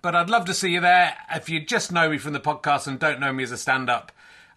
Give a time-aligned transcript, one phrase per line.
[0.00, 1.16] But I'd love to see you there.
[1.34, 3.90] If you just know me from the podcast and don't know me as a stand
[3.90, 4.12] up,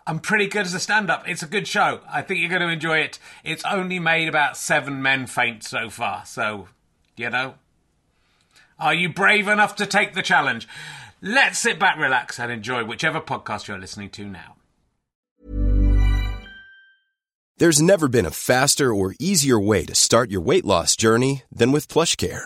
[0.05, 1.27] I'm pretty good as a stand up.
[1.27, 2.01] It's a good show.
[2.11, 3.19] I think you're going to enjoy it.
[3.43, 6.25] It's only made about seven men faint so far.
[6.25, 6.67] So,
[7.15, 7.55] you know,
[8.79, 10.67] are you brave enough to take the challenge?
[11.21, 14.55] Let's sit back, relax, and enjoy whichever podcast you're listening to now.
[17.57, 21.71] There's never been a faster or easier way to start your weight loss journey than
[21.71, 22.45] with PlushCare.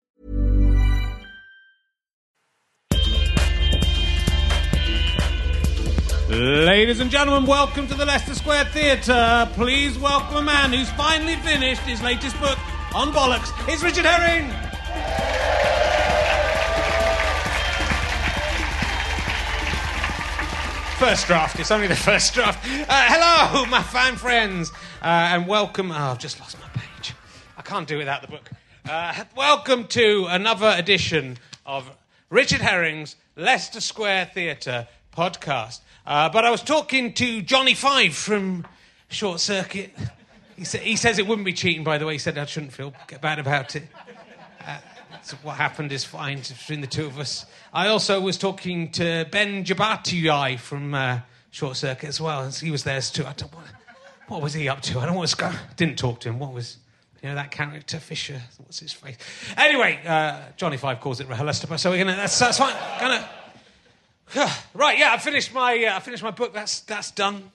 [6.31, 9.49] Ladies and gentlemen, welcome to the Leicester Square Theatre.
[9.51, 12.57] Please welcome a man who's finally finished his latest book
[12.95, 13.51] on bollocks.
[13.67, 14.49] It's Richard Herring.
[20.97, 21.59] First draft.
[21.59, 22.65] It's only the first draft.
[22.65, 24.71] Uh, hello, my fine friends,
[25.01, 25.91] uh, and welcome.
[25.91, 27.13] Oh, I've just lost my page.
[27.57, 28.49] I can't do without the book.
[28.89, 31.91] Uh, welcome to another edition of
[32.29, 35.81] Richard Herring's Leicester Square Theatre podcast.
[36.05, 38.65] Uh, but I was talking to Johnny Five from
[39.09, 39.93] Short Circuit.
[40.55, 42.13] He, sa- he says it wouldn't be cheating, by the way.
[42.13, 43.83] He said I shouldn't feel bad about it.
[44.65, 44.77] Uh,
[45.21, 47.45] so what happened is fine between the two of us.
[47.71, 51.19] I also was talking to Ben Jabituya from uh,
[51.51, 52.49] Short Circuit as well.
[52.49, 53.25] He was there too.
[53.25, 53.65] I don't, what,
[54.27, 54.99] what was he up to?
[54.99, 55.55] I don't what's going.
[55.75, 56.39] Didn't talk to him.
[56.39, 56.77] What was
[57.21, 58.41] you know that character Fisher?
[58.57, 59.17] What's his face?
[59.55, 62.15] Anyway, uh, Johnny Five calls it Rehalesta, so we're gonna.
[62.15, 62.75] That's, that's fine.
[62.99, 63.29] Gonna.
[64.73, 66.53] right, yeah, I finished my uh, I finished my book.
[66.53, 67.51] That's that's done.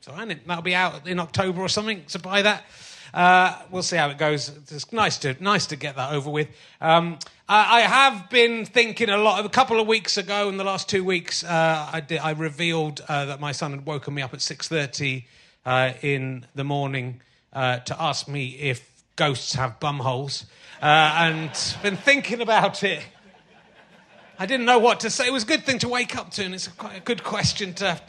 [0.00, 2.04] So that'll be out in October or something.
[2.06, 2.64] So buy that.
[3.12, 4.48] Uh, we'll see how it goes.
[4.70, 6.48] It's nice to nice to get that over with.
[6.80, 7.18] Um,
[7.48, 9.44] I, I, have been thinking a lot.
[9.44, 13.02] A couple of weeks ago, in the last two weeks, uh, I, did, I revealed
[13.08, 15.26] uh, that my son had woken me up at six thirty
[15.66, 17.20] uh, in the morning
[17.52, 20.46] uh, to ask me if ghosts have bum holes,
[20.80, 21.50] and
[21.82, 23.02] been thinking about it.
[24.40, 25.26] I didn't know what to say.
[25.26, 27.74] It was a good thing to wake up to, and it's quite a good question
[27.74, 27.88] to.
[27.88, 28.02] Have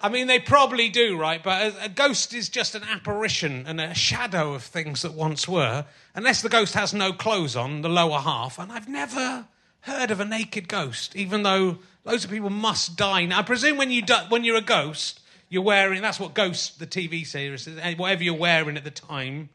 [0.00, 1.42] I mean, they probably do, right?
[1.42, 5.46] But a, a, ghost is just an apparition and a shadow of things that once
[5.46, 8.58] were, unless the ghost has no clothes on, the lower half.
[8.58, 9.46] And I've never
[9.80, 13.26] heard of a naked ghost, even though loads of people must die.
[13.26, 15.20] Now, I presume when, you do, when you're a ghost,
[15.50, 19.50] you're wearing, that's what Ghost, the TV series, is, whatever you're wearing at the time,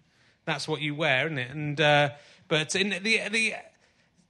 [0.45, 1.49] that's what you wear, isn't it?
[1.51, 2.09] And, uh,
[2.47, 3.53] but in the, the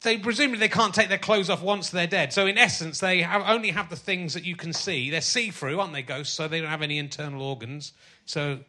[0.02, 2.32] they presumably they can't take their clothes off once they're dead.
[2.32, 5.10] So in essence, they have, only have the things that you can see.
[5.10, 6.34] They're see-through, aren't they, ghosts?
[6.34, 7.94] So they don't have any internal organs.
[8.26, 8.60] So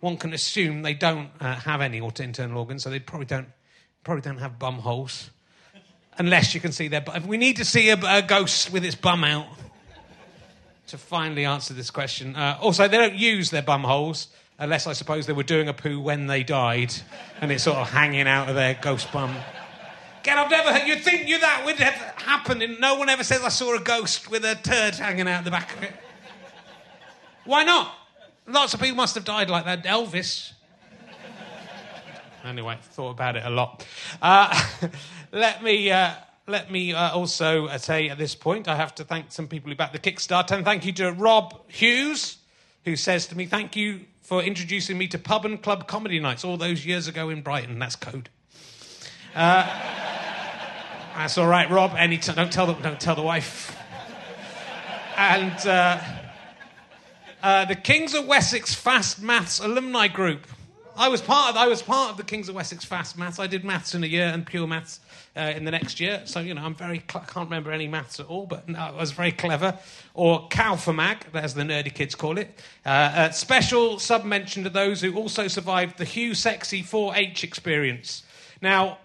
[0.00, 2.82] one can assume they don't uh, have any internal organs.
[2.82, 3.48] So they probably don't
[4.04, 5.30] probably don't have bum holes,
[6.16, 7.02] unless you can see their.
[7.02, 7.26] Bum.
[7.26, 9.46] We need to see a, a ghost with its bum out
[10.86, 12.34] to finally answer this question.
[12.34, 14.28] Uh, also, they don't use their bum holes.
[14.58, 16.92] unless I suppose they were doing a poo when they died,
[17.40, 19.34] and it's sort of hanging out of their ghost bum.
[20.28, 20.86] Again, I've never heard.
[20.86, 23.80] You'd think you that would have happened, and no one ever says I saw a
[23.80, 25.94] ghost with a turd hanging out the back of it.
[27.46, 27.94] Why not?
[28.46, 29.84] Lots of people must have died like that.
[29.84, 30.52] Elvis.
[32.44, 33.86] Anyway, thought about it a lot.
[34.20, 34.66] Uh,
[35.32, 35.90] let me.
[35.90, 36.12] Uh,
[36.46, 39.70] let me uh, also uh, say at this point, I have to thank some people
[39.70, 42.36] who backed the Kickstarter, and thank you to Rob Hughes,
[42.84, 46.44] who says to me, "Thank you for introducing me to pub and club comedy nights
[46.44, 48.28] all those years ago in Brighton." That's code.
[49.34, 50.04] Uh,
[51.18, 51.94] that's all right, Rob.
[51.96, 53.76] Any t- don't tell the don't tell the wife.
[55.16, 56.00] And uh,
[57.42, 60.46] uh, the Kings of Wessex Fast Maths Alumni Group.
[60.96, 63.40] I was part of I was part of the Kings of Wessex Fast Maths.
[63.40, 65.00] I did maths in a year and pure maths
[65.36, 66.22] uh, in the next year.
[66.24, 68.78] So you know I'm very cl- I can't remember any maths at all, but no,
[68.78, 69.76] I was very clever.
[70.14, 72.60] Or Calfamag, as the nerdy kids call it.
[72.86, 78.22] Uh, special sub mention to those who also survived the Hugh Sexey 4-H experience.
[78.62, 78.98] Now.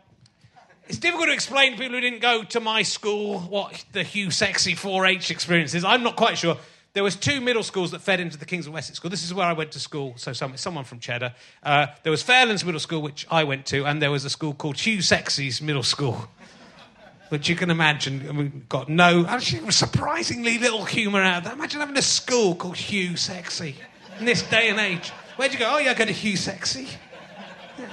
[0.88, 4.27] It's difficult to explain to people who didn't go to my school what the Hugh
[4.27, 5.85] Sexey 4-H experience is.
[5.85, 6.57] I'm not quite sure.
[6.91, 9.09] There was two middle schools that fed into the Kings of Wessex School.
[9.09, 11.33] This is where I went to school, so some, someone from Cheddar.
[11.63, 14.53] Uh, there was Fairlands Middle School, which I went to, and there was a school
[14.53, 16.27] called Hugh Sexey's Middle School.
[17.29, 21.53] Which you can imagine, I mean, got no, actually, surprisingly little humour out of that.
[21.53, 23.74] Imagine having a school called Hugh Sexey
[24.19, 25.09] in this day and age.
[25.36, 25.71] Where'd you go?
[25.74, 26.89] Oh, yeah, I go to Hugh Sexey.
[27.79, 27.88] Yeah.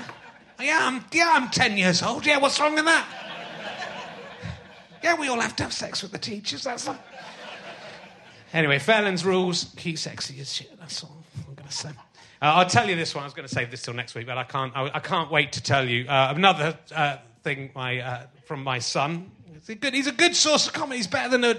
[0.60, 2.26] Yeah, I'm, yeah, I'm 10 years old.
[2.26, 3.06] Yeah, what's wrong with that?
[5.02, 6.64] Yeah, we all have to have sex with the teachers.
[6.64, 7.02] That's not.
[8.52, 9.72] Anyway, Fairlands rules.
[9.76, 10.78] Keep sexy as shit.
[10.78, 11.88] That's all I'm going to say.
[11.88, 11.92] Uh,
[12.42, 13.22] I'll tell you this one.
[13.22, 14.76] I was going to save this till next week, but I can't.
[14.76, 17.70] I, I can't wait to tell you uh, another uh, thing.
[17.74, 19.30] My uh, from my son.
[19.52, 19.94] He's a good.
[19.94, 20.98] He's a good source of comedy.
[20.98, 21.56] He's better than a.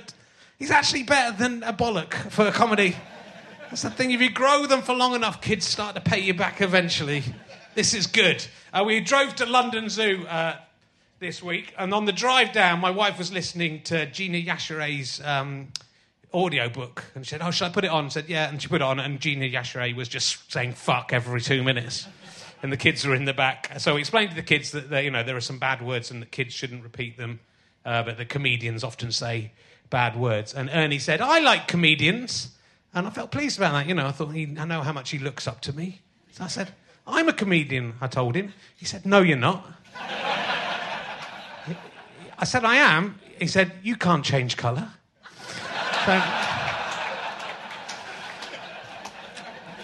[0.60, 2.96] He's actually better than a bollock for comedy.
[3.70, 4.12] That's the thing.
[4.12, 7.24] If you grow them for long enough, kids start to pay you back eventually.
[7.74, 8.46] This is good.
[8.74, 10.58] Uh, we drove to London Zoo uh,
[11.20, 15.70] this week, and on the drive down, my wife was listening to Gina Yashere's um,
[16.34, 18.62] audio book, and she said, "Oh, should I put it on?" I said, "Yeah," and
[18.62, 22.08] she put it on, and Gina Yashere was just saying "fuck" every two minutes,
[22.62, 23.72] and the kids were in the back.
[23.78, 26.12] So we explained to the kids that they, you know there are some bad words
[26.12, 27.40] and that kids shouldn't repeat them,
[27.86, 29.54] uh, but the comedians often say
[29.90, 30.54] bad words.
[30.54, 32.50] And Ernie said, "I like comedians,"
[32.94, 33.88] and I felt pleased about that.
[33.88, 36.02] You know, I thought he, I know how much he looks up to me.
[36.34, 36.74] So I said.
[37.08, 38.54] I'm a comedian, I told him.
[38.78, 39.66] He said, No, you're not.
[42.38, 43.20] I said, I am.
[43.40, 44.90] He said, You can't change colour.
[46.06, 46.24] So,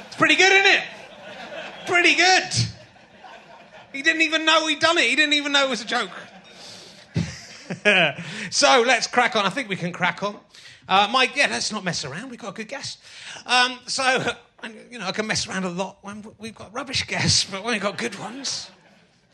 [0.07, 0.83] it's pretty good, isn't it?
[1.85, 2.43] Pretty good.
[3.93, 5.09] He didn't even know he'd done it.
[5.09, 6.09] He didn't even know it was a joke.
[8.49, 9.45] so let's crack on.
[9.45, 10.37] I think we can crack on.
[10.89, 12.29] Uh, Mike, yeah, let's not mess around.
[12.29, 12.99] We've got a good guest.
[13.45, 14.33] Um, so,
[14.91, 17.73] you know, I can mess around a lot when we've got rubbish guests, but when
[17.73, 18.69] we've got good ones,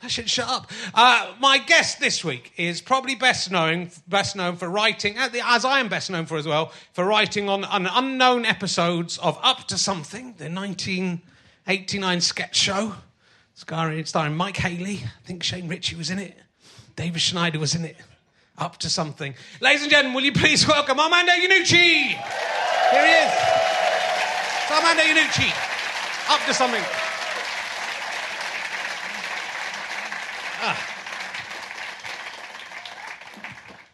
[0.01, 0.69] I should shut up.
[0.93, 5.79] Uh, my guest this week is probably best known, best known for writing, as I
[5.79, 9.77] am best known for as well, for writing on an unknown episodes of Up to
[9.77, 12.95] Something, the 1989 sketch show,
[13.53, 15.03] starring, starring Mike Haley.
[15.05, 16.37] I think Shane Richie was in it.
[16.97, 17.95] David Schneider was in it.
[18.57, 19.35] Up to Something.
[19.61, 22.17] Ladies and gentlemen, will you please welcome Armando Iannucci?
[22.91, 23.52] Here he is.
[24.73, 25.53] So Armando Iannucci.
[26.33, 26.83] Up to Something.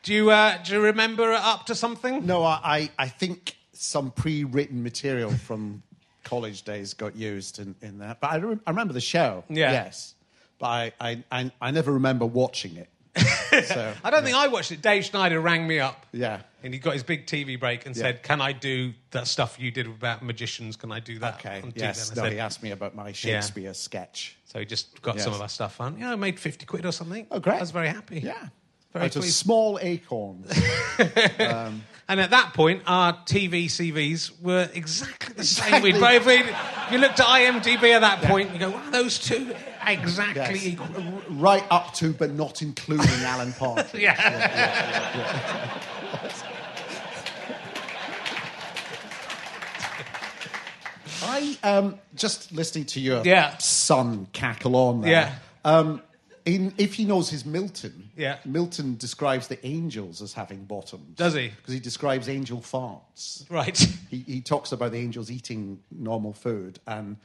[0.04, 2.26] Do you, uh, do you remember Up to Something?
[2.26, 5.84] No, I, I, I think some pre-written material from
[6.24, 8.22] college days got used in, in that.
[8.22, 9.44] But I, re- I remember the show.
[9.50, 9.74] Yeah.
[9.74, 10.16] Yes.
[10.60, 12.88] But I, I, I, I never remember watching it.
[13.66, 14.82] so, I don't think I watched it.
[14.82, 16.06] Dave Schneider rang me up.
[16.12, 16.42] Yeah.
[16.64, 18.04] And he got his big TV break and Yeah.
[18.04, 20.76] said, Can I do that stuff you did about magicians?
[20.76, 21.36] Can I do that?
[21.36, 21.62] Okay.
[21.62, 22.16] on TV?" Yes.
[22.16, 24.36] No, said- he asked me about my Shakespeare sketch.
[24.46, 25.98] So he just got some of our stuff on.
[26.00, 27.28] Yeah, I made 50 quid or something.
[27.32, 27.58] Oh, great.
[27.58, 28.20] I was very happy.
[28.20, 28.48] Yeah.
[28.94, 29.36] Very Out pleased.
[29.36, 30.52] small acorns.
[31.40, 35.82] Um, and at that point, our TV CVs were exactly the same.
[35.82, 36.46] We'd both, we'd,
[36.92, 39.54] you looked at IMDb at that point, you go, wow, those two
[39.92, 40.66] exactly Yes.
[40.66, 40.88] equal.
[41.32, 44.02] right up to, but not including Alan Partridge.
[44.02, 45.80] Yeah.
[51.22, 53.58] I um just listening to your Yeah.
[53.58, 55.12] son cackle on there.
[55.12, 55.36] Yeah.
[55.66, 56.02] Um,
[56.46, 58.38] in, if he knows his Milton, Yeah.
[58.46, 61.16] Milton describes the angels as having bottoms.
[61.16, 61.50] Does he?
[61.50, 63.46] Because he describes angel farts.
[63.50, 63.78] Right.
[64.10, 67.18] He, he talks about the angels eating normal food, and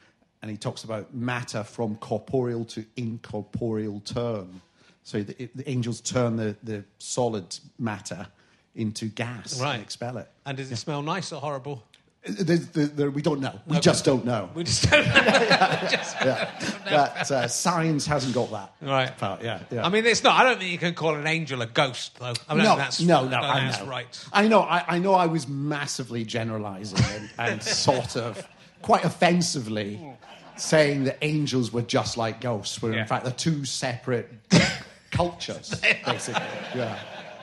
[0.44, 4.60] and he talks about matter from corporeal to incorporeal turn.
[5.02, 8.26] So the, the angels turn the, the solid matter
[8.74, 9.76] into gas Right.
[9.76, 10.28] and expel it.
[10.44, 11.82] And does it smell nice or horrible?
[12.28, 13.58] There- there- there- we don't know.
[13.66, 14.50] We just don't know.
[14.54, 15.14] We just don't know.
[15.90, 16.50] Just- Yeah.
[16.84, 18.72] That, uh, science hasn't got that.
[18.82, 19.16] Right.
[19.16, 19.86] part, yeah, yeah.
[19.86, 20.38] I mean, it's not.
[20.38, 22.34] I don't think you can call an angel a ghost, though.
[22.50, 23.70] I mean, no, that's no, no, I I think know.
[23.72, 24.24] that's right.
[24.30, 24.60] I know.
[24.60, 25.14] I, I know.
[25.14, 28.46] I was massively generalising and, and sort of
[28.82, 29.98] quite offensively
[30.56, 33.02] saying that angels were just like ghosts, where Yeah.
[33.02, 34.30] in fact they're two separate
[35.10, 35.74] cultures,
[36.06, 36.42] basically.
[36.74, 36.98] Yeah,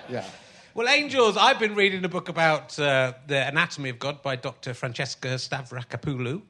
[0.09, 0.25] yeah.
[0.73, 1.35] Well, angels.
[1.35, 4.73] I've been reading a book about uh, the anatomy of God by Dr.
[4.73, 6.41] Francesca Stavrakopoulou.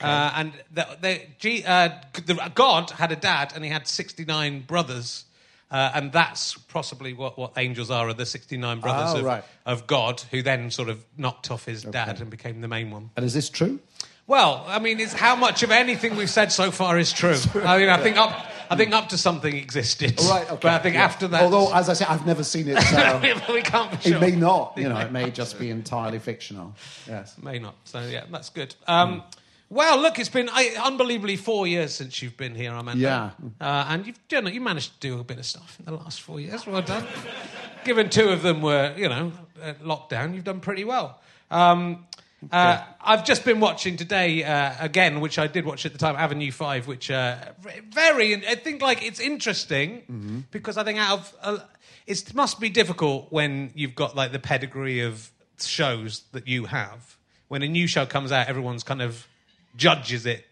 [0.00, 1.90] Uh, and the, the, G, uh,
[2.24, 5.24] the, God had a dad, and he had sixty-nine brothers,
[5.70, 9.44] uh, and that's possibly what, what angels are: are the sixty-nine brothers Oh, of, right.
[9.66, 13.10] of God, who then sort of knocked off his dad and became the main one.
[13.16, 13.78] And is this true?
[14.26, 17.36] Well, I mean, it's how much of anything we've said so far is true.
[17.62, 20.18] I mean, I think up, I think up to something existed.
[20.22, 20.50] Right.
[20.50, 20.58] Okay.
[20.62, 21.04] But I think yeah.
[21.04, 22.80] after that, although as I say, I've never seen it.
[22.80, 23.20] So
[23.52, 24.16] we can't be sure.
[24.16, 24.74] it may not.
[24.78, 26.74] You know, it may just be entirely fictional.
[27.06, 27.36] Yes.
[27.42, 27.74] May not.
[27.84, 28.74] So yeah, that's good.
[28.86, 29.22] Um,
[29.70, 33.02] Well, look, it's been I, unbelievably four years since you've been here, Armando.
[33.02, 33.30] Yeah.
[33.60, 35.92] uh, and you've you, know, you managed to do a bit of stuff in the
[35.92, 36.66] last four years.
[36.66, 37.04] Well done.
[37.84, 41.20] Given two of them were, you know, uh, lockdown, you've done pretty well.
[41.50, 42.06] Um,
[42.52, 46.16] uh, I've just been watching today uh, again, which I did watch at the time,
[46.16, 47.36] Avenue Five, which uh,
[47.90, 48.34] very.
[48.46, 51.58] I think like it's interesting because I think out of uh,
[52.06, 57.16] it must be difficult when you've got like the pedigree of shows that you have.
[57.48, 59.26] When a new show comes out, everyone's kind of
[59.76, 60.46] judges it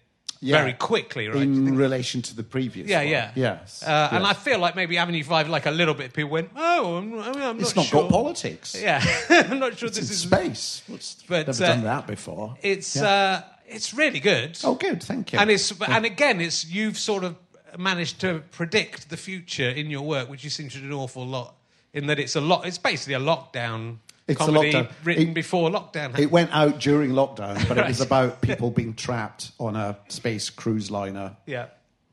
[0.44, 0.58] Yeah.
[0.58, 1.42] very quickly, right?
[1.42, 2.88] In relation to the previous.
[2.88, 3.08] yeah, one.
[3.08, 3.82] yeah, Yes.
[3.82, 6.96] Uh, And I feel like maybe Avenue Five, like a little bit, people went, "Oh,
[6.96, 8.74] I'm, I'm not it's not sure." got politics.
[8.74, 10.22] Yeah, I'm not sure It's this is.
[10.22, 10.82] space.
[10.88, 12.56] What's, But, never uh, done that before.
[12.60, 13.04] It's Yeah.
[13.08, 14.58] uh, it's really good.
[14.64, 15.00] oh, good.
[15.02, 15.38] Thank you.
[15.38, 17.36] and it's and again, it's you've sort of
[17.78, 21.24] managed to predict the future in your work, which you seem to do an awful
[21.26, 21.54] lot.
[21.94, 22.66] In that it's a lot.
[22.66, 23.98] It's basically a lockdown
[24.32, 26.18] It's a comedy written It- before lockdown.
[26.18, 30.50] It went out during lockdown, but it was about people being trapped on a space
[30.50, 31.66] cruise liner yeah.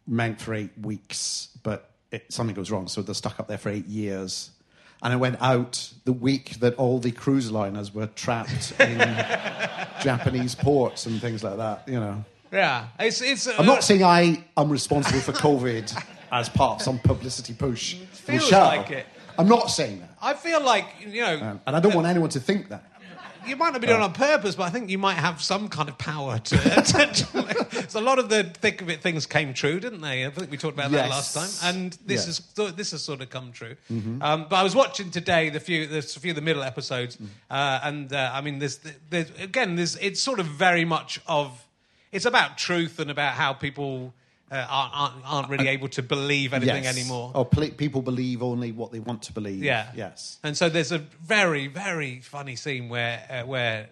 [0.07, 3.69] meant for eight weeks, but it, something goes wrong, so they're stuck up there for
[3.69, 4.51] eight years.
[5.01, 8.97] And it went out the week that all the cruise liners were trapped in
[10.01, 11.87] Japanese ports and things like that.
[11.87, 13.47] You know, Yeah, it's it's.
[13.47, 17.93] Uh, I'm not saying I am responsible for COVID as part of some publicity push.
[18.11, 19.05] Feels like it.
[19.39, 22.29] I'm not saying that, I feel like you know, Um, and I don't want anyone
[22.31, 22.83] to think that.
[23.47, 25.69] you might not be doing it on purpose, but I think you might have some
[25.69, 27.89] kind of power to it.
[27.89, 30.25] so a lot of the thick of it things came true, didn't they?
[30.25, 31.35] I think we talked about that Yes.
[31.35, 32.39] last time, and this Yes.
[32.67, 33.75] is this has sort of come true.
[33.89, 37.17] Um, but I was watching today the few the few of the middle episodes,
[37.49, 38.79] uh, and uh, I mean, there's,
[39.09, 41.65] there's again, there's it's sort of very much of
[42.11, 44.13] it's about truth and about how people.
[44.51, 46.97] Uh, aren't, aren't, really able to believe anything yes.
[46.97, 47.31] anymore.
[47.35, 49.63] Or pl- people believe only what they want to believe.
[49.63, 49.91] Yeah.
[49.95, 50.39] Yes.
[50.43, 53.89] And so there's a very, very funny scene where uh, where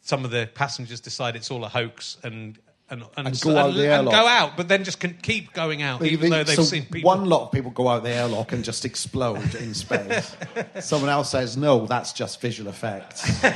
[0.00, 2.58] some of the passengers decide it's all a hoax and
[2.90, 5.82] and and, And go out the and go out, but then just can keep going
[5.82, 7.08] out, even they- though they've so seen people.
[7.08, 10.36] One lot of people go out the airlock and just explode in space.
[10.80, 13.42] Someone else says, no, that's just visual effects.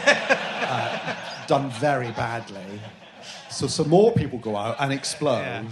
[0.68, 1.14] Uh,
[1.46, 2.80] done very badly.
[3.50, 5.38] So some more people go out and explode.
[5.38, 5.64] Yeah.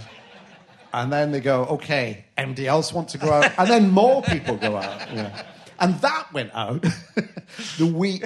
[0.95, 3.51] And then they go, okay, else want to go out?
[3.57, 5.11] And then more people go out.
[5.13, 5.43] Yeah.
[5.77, 6.81] And that went out
[7.77, 8.23] the week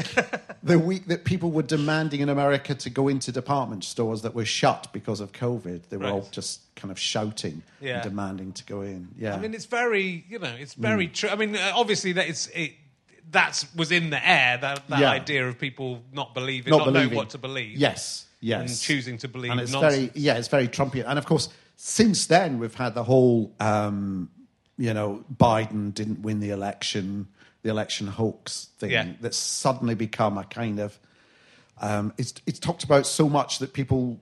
[0.62, 4.46] the week that people were demanding in America to go into department stores that were
[4.46, 5.90] shut because of COVID.
[5.90, 7.96] They were all just kind of shouting Yeah.
[7.96, 9.08] and demanding to go in.
[9.18, 9.34] Yeah.
[9.36, 11.14] I mean, it's very, you know, it's very Mm.
[11.16, 11.30] true.
[11.30, 12.74] I mean, uh, obviously that it's it.
[13.32, 14.58] That was in the air.
[14.60, 15.10] That, that Yeah.
[15.12, 17.78] idea of people not believing, not not, knowing what to believe.
[17.78, 18.60] Yes, yes.
[18.70, 19.96] and choosing to believe And it's nonsense.
[19.96, 21.06] very, yeah, it's very Trumpian.
[21.08, 21.50] And of course,
[21.82, 24.30] since then we've had the whole, um,
[24.78, 27.28] you know, Biden didn't win the election,
[27.62, 29.14] the election hoax thing Yeah.
[29.22, 31.00] that's suddenly become a kind of.
[31.82, 34.20] Um, it's it's talked about so much that people,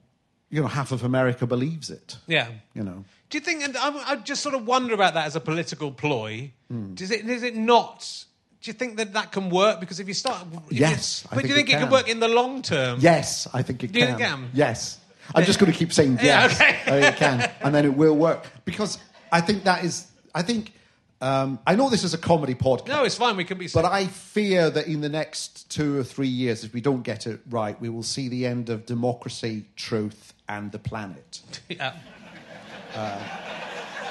[0.50, 2.16] you know, half of America believes it.
[2.28, 2.46] Yeah.
[2.74, 3.64] You know, Do you think?
[3.64, 6.52] And I, I just sort of wonder about that as a political ploy.
[6.70, 6.94] Hmm.
[6.94, 7.28] Does it?
[7.28, 8.24] Is it not?
[8.62, 9.80] Do you think that that can work?
[9.80, 11.82] Because if you start, if you- Yes, I but do you think it it, can
[11.88, 11.92] can.
[11.92, 13.00] work in the long term?
[13.00, 14.16] yes, I think it Do you can.
[14.16, 14.50] think it can?
[14.54, 14.98] Yes,
[15.34, 16.54] I'm just going to keep saying Yeah, yes.
[16.60, 16.78] okay.
[16.86, 18.98] I it can, and then it will work because
[19.30, 20.06] I think that is.
[20.34, 20.72] I think
[21.20, 22.88] um, I know this is a comedy podcast.
[22.88, 23.36] No, it's fine.
[23.36, 23.68] We can be.
[23.72, 27.26] But I fear that in the next two or three years, if we don't get
[27.26, 31.40] it right, we will see the end of democracy, truth, and the planet.
[31.68, 31.94] Yeah.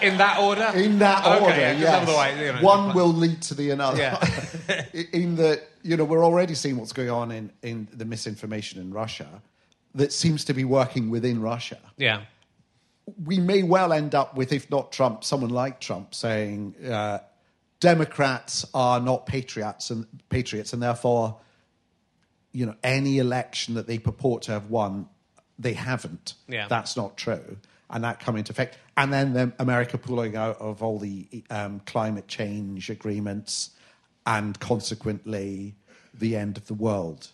[0.01, 0.71] in that order.
[0.75, 2.39] In that Okay, order, yeah, yes.
[2.39, 3.97] you know, One will lead to the another.
[3.97, 4.85] Yeah.
[5.11, 8.91] in that, you know, we're already seeing what's going on in, in the misinformation in
[8.93, 9.41] Russia
[9.97, 11.79] that seems to be working within Russia.
[11.97, 12.21] Yeah.
[13.23, 17.19] we may well end up with, if not Trump, someone like Trump saying uh,
[17.79, 21.37] Democrats are not patriots and patriots, and therefore
[22.57, 25.07] you know, any election that they purport to have won,
[25.59, 26.33] they haven't.
[26.47, 26.67] Yeah.
[26.67, 27.57] That's not true.
[27.89, 28.77] And that come into effect.
[28.97, 33.71] And then the America pulling out of all the um, climate change agreements
[34.25, 35.75] and consequently
[36.13, 37.27] the end of the world.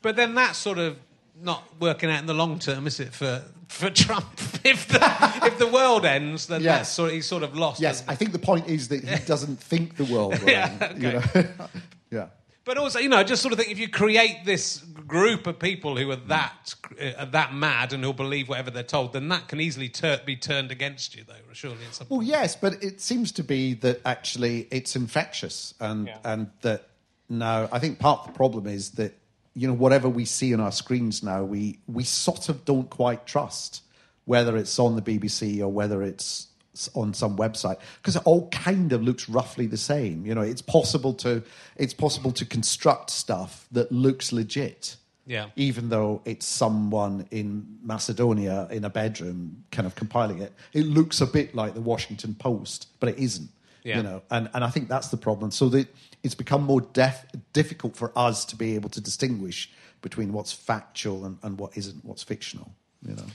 [0.00, 0.98] But then that sort of
[1.40, 4.26] not working out in the long term, is it, for for Trump?
[4.64, 5.00] if the
[5.44, 6.78] if the world ends, then Yes.
[6.78, 7.80] that's sort of, he's sort of lost.
[7.80, 11.02] Yes, I think the point is that he doesn't think the world will Yeah, end.
[11.02, 11.42] You okay.
[11.58, 11.68] know?
[12.10, 12.26] yeah.
[12.64, 15.58] But also, you know, I just sort of think if you create this group of
[15.58, 16.74] people who are that
[17.18, 20.34] uh, that mad and who'll believe whatever they're told, then that can easily tur- be
[20.36, 21.34] turned against you, though.
[21.52, 26.06] Surely, at some Well, yes, but it seems to be that actually it's infectious, and
[26.06, 26.18] Yeah.
[26.24, 26.88] and that
[27.28, 29.12] now I think part of the problem is that
[29.54, 33.26] you know whatever we see on our screens now, we we sort of don't quite
[33.26, 33.82] trust
[34.26, 36.48] whether it's on the BBC or whether it's
[36.94, 40.26] on some website because it all kind of looks roughly the same.
[40.26, 41.42] You know, it's possible to
[41.76, 44.96] it's possible to construct stuff that looks legit
[45.26, 45.46] Yeah.
[45.56, 51.20] even though it's someone in Macedonia in a bedroom kind of compiling it, it looks
[51.20, 53.50] a bit like the Washington Post, but it isn't.
[53.84, 53.98] Yeah.
[53.98, 55.50] You know, and, and I think that's the problem.
[55.50, 55.86] So that
[56.24, 59.70] it's become more def- difficult for us to be able to distinguish
[60.02, 62.74] between what's factual and, and what isn't, what's fictional.
[63.06, 63.26] You know,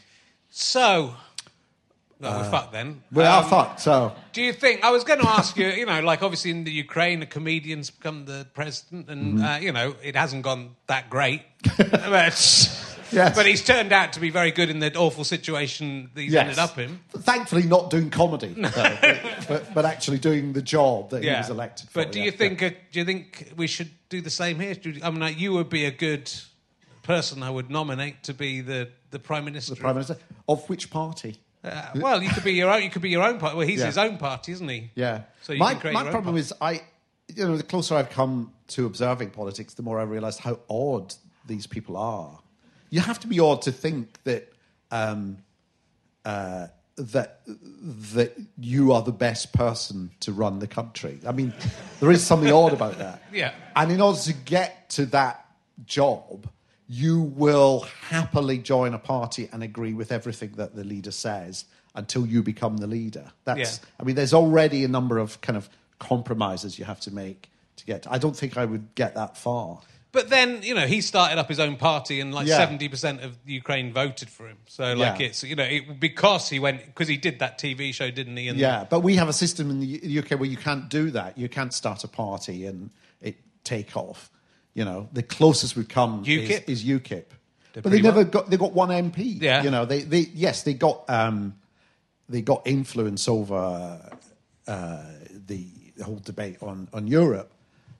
[0.49, 1.13] So,
[2.19, 3.01] well, we're fucked then.
[3.11, 3.79] we are Um, fucked.
[3.79, 4.83] So Do you think?
[4.83, 5.67] I was going to ask you.
[5.67, 9.45] You know, like obviously in the Ukraine, a comedian's become the president, and Mm-hmm.
[9.45, 11.41] uh, you know it hasn't gone that great.
[13.09, 13.35] but, Yes.
[13.35, 16.41] but he's turned out to be very good in the awful situation that he's Yes.
[16.43, 16.99] ended up in.
[17.21, 18.69] thankfully, not doing comedy, though,
[19.01, 22.03] but, but, but actually doing the job that he was elected for.
[22.03, 22.25] But do yeah.
[22.25, 22.61] you think?
[22.63, 24.75] Uh, do you think we should do the same here?
[24.81, 26.31] You- I mean, like, you would be a good
[27.03, 29.73] person I would nominate to be the, the prime minister.
[29.75, 31.37] the prime minister of which party?
[31.63, 32.83] Uh, well, you could be your own.
[32.83, 33.57] You could be your own party.
[33.57, 33.87] Well, he's Yeah.
[33.87, 34.91] his own party, isn't he?
[34.95, 35.23] Yeah.
[35.41, 36.39] So you my my problem party.
[36.39, 36.81] is I,
[37.35, 41.13] you know, the closer I've come to observing politics, the more I realised how odd
[41.47, 42.39] these people are.
[42.89, 44.51] You have to be odd to think that
[44.91, 45.37] um,
[46.25, 46.67] uh,
[46.97, 51.19] that that you are the best person to run the country.
[51.25, 51.53] I mean,
[51.99, 53.23] there is something odd about that.
[53.33, 53.53] Yeah.
[53.75, 55.45] And in order to get to that
[55.85, 56.49] job,
[56.87, 62.25] you will happily join a party and agree with everything that the leader says until
[62.25, 63.31] you become the leader.
[63.45, 63.89] That's Yeah.
[63.99, 67.85] I mean, there's already a number of kind of compromises you have to make to
[67.85, 68.07] get.
[68.09, 69.81] I don't think I would get that far.
[70.11, 73.37] But then, you know, he started up his own party, and like seventy percent of
[73.45, 74.57] Ukraine voted for him.
[74.67, 75.27] So, like, Yeah.
[75.27, 78.47] it's you know, it, because he went because he did that TV show, didn't he?
[78.47, 81.11] And Yeah, but we have a system in the U- UK where you can't do
[81.11, 81.37] that.
[81.37, 82.89] You can't start a party and
[83.21, 84.31] it take off.
[84.73, 86.63] You know, the closest we've come UKIP?
[86.67, 87.25] is, is UKIP.
[87.73, 88.49] But they pretty never well- got.
[88.49, 89.39] They got one MP.
[89.39, 89.61] Yeah.
[89.61, 91.55] You know, they, they yes, they got um,
[92.27, 94.01] they got influence over
[94.67, 95.03] uh,
[95.45, 95.67] the
[96.03, 97.51] whole debate on on Europe,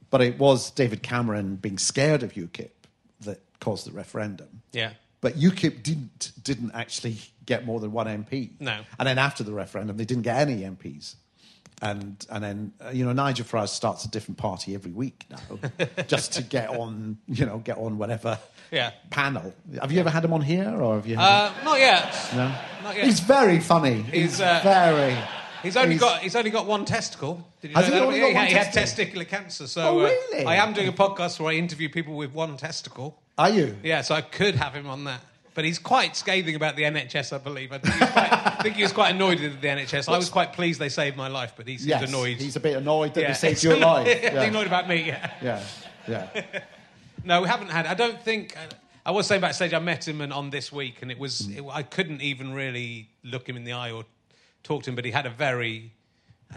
[0.10, 2.70] but it was David Cameron being scared of UKIP
[3.22, 4.62] that caused the referendum.
[4.72, 4.92] yeah,
[5.22, 8.52] But UKIP didn't didn't actually get more than one MP.
[8.60, 8.82] No.
[8.98, 11.16] And then after the referendum, they didn't get any MPs.
[11.82, 15.60] And and then uh, you know Nigel Farage starts a different party every week now,
[16.08, 18.38] just to get on you know get on whatever
[18.72, 18.92] Yeah.
[19.10, 19.54] panel.
[19.82, 21.18] Have you ever had him on here or have you?
[21.18, 22.14] Uh, not yet.
[22.36, 22.54] no.
[22.84, 23.06] not yet.
[23.06, 24.02] He's very funny.
[24.04, 25.18] He's, He's, uh, very.
[25.64, 27.46] He's only he's- got he's only got one testicle.
[27.62, 28.06] Did you Has know he that?
[28.26, 29.68] only got he, he had testicular cancer.
[29.68, 30.46] So Oh, uh, really?
[30.46, 33.20] I am doing a podcast where I interview people with one testicle.
[33.38, 33.76] Are you?
[33.84, 35.22] Yeah, so I could have him on that.
[35.56, 37.72] But he's quite scathing about the NHS, I believe.
[37.74, 40.08] I think he was quite, I think he was quite annoyed with the NHS.
[40.08, 42.08] I was quite pleased they saved my life, but he seemed Yes.
[42.10, 42.38] annoyed.
[42.38, 43.28] He's a bit annoyed that yeah.
[43.30, 44.08] they saved your life.
[44.22, 44.42] He's Yeah.
[44.44, 45.32] annoyed about me, yeah.
[45.42, 45.64] yeah.
[46.08, 46.44] Yeah.
[47.26, 47.86] No, we haven't had.
[47.86, 48.56] I don't think.
[49.06, 49.74] I was saying backstage.
[49.74, 51.50] I met him and on this week, and it was.
[51.50, 54.06] It, I couldn't even really look him in the eye or
[54.70, 55.92] talk to him, but he had a very.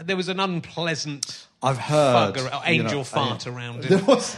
[0.01, 1.47] There was an unpleasant.
[1.61, 2.35] I've heard.
[2.35, 4.05] Fug ar- you angel know, fart I- around There him.
[4.05, 4.37] was.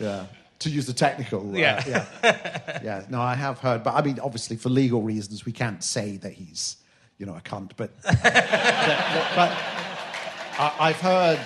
[0.00, 0.26] yeah.
[0.60, 1.50] To use the technical.
[1.54, 1.82] uh, Yeah.
[1.86, 2.80] yeah.
[2.82, 3.04] Yeah.
[3.10, 6.32] No, I have heard, but I mean, obviously, for legal reasons, we can't say that
[6.32, 6.76] he's,
[7.18, 7.72] you know, a cunt.
[7.76, 9.52] But, but, but
[10.58, 11.40] I, I've heard.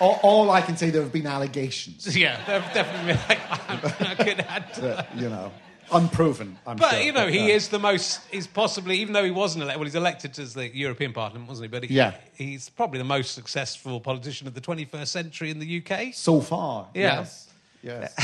[0.00, 2.16] All, all I can say, there have been allegations.
[2.16, 3.12] Yeah, they've definitely.
[3.14, 3.20] Been.
[3.28, 5.52] Like, I could add to That, you know,
[5.90, 6.56] unproven.
[6.66, 8.20] I'm But sure, you know, but, he uh, is the most.
[8.30, 9.80] He's possibly, even though he wasn't elected.
[9.80, 11.68] Well, he's elected as the European Parliament, wasn't he?
[11.68, 12.14] But he, Yeah.
[12.34, 16.14] he's probably the most successful politician of the 21st century in the UK.
[16.14, 16.88] so far.
[16.94, 17.20] Yeah.
[17.20, 17.48] Yes.
[17.82, 18.14] Yes.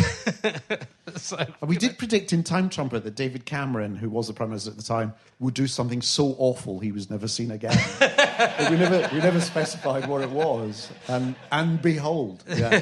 [1.17, 4.71] So, we did predict in Time Trumpet that David Cameron, who was the Prime Minister
[4.71, 7.77] at the time, would do something so awful he was never seen again.
[8.39, 10.91] but we never, we never specified what it was.
[11.09, 12.45] And, and behold.
[12.49, 12.81] Yeah.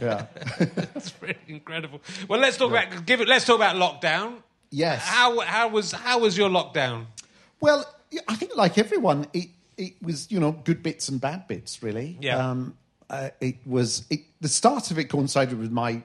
[0.00, 0.26] Yeah.
[0.58, 2.02] That's pretty incredible.
[2.28, 3.28] Well, let's talk about give it.
[3.28, 4.42] Let's talk about lockdown.
[4.70, 5.02] Yes.
[5.02, 7.06] How how was how was your lockdown?
[7.60, 7.84] Well,
[8.28, 12.18] I think like everyone, it, it was, you know, good bits and bad bits, really.
[12.20, 12.50] Yeah.
[12.50, 12.76] Um,
[13.08, 16.02] uh, it was it, the start of it coincided with my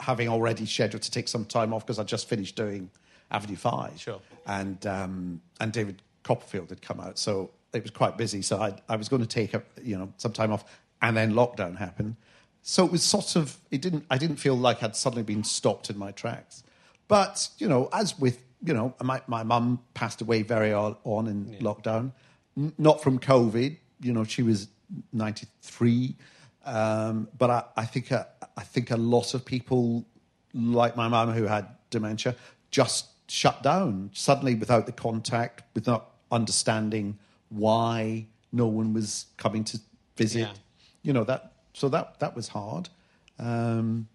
[0.00, 2.90] having already scheduled to take some time off because I just finished doing
[3.30, 3.98] Avenue Five.
[3.98, 4.20] Sure.
[4.46, 8.42] And um, and David Copperfield had come out, so it was quite busy.
[8.42, 10.64] So I I was going to take a, you know some time off,
[11.02, 12.16] and then lockdown happened.
[12.62, 15.90] So it was sort of it didn't I didn't feel like I'd suddenly been stopped
[15.90, 16.62] in my tracks.
[17.06, 21.26] But you know, as with you know, my my mum passed away very on, on
[21.26, 22.12] in lockdown,
[22.56, 23.76] N- not from COVID.
[24.00, 24.68] You know, she was
[25.12, 26.16] ninety three.
[26.64, 28.26] Um, but I, I think a,
[28.56, 30.04] I think a lot of people,
[30.52, 32.34] like my mum who had dementia,
[32.70, 37.18] just shut down suddenly without the contact, without understanding
[37.50, 39.78] why no one was coming to
[40.16, 40.40] visit.
[40.40, 40.52] Yeah.
[41.02, 41.52] You know that.
[41.74, 42.88] So that that was hard.
[43.38, 44.08] Um,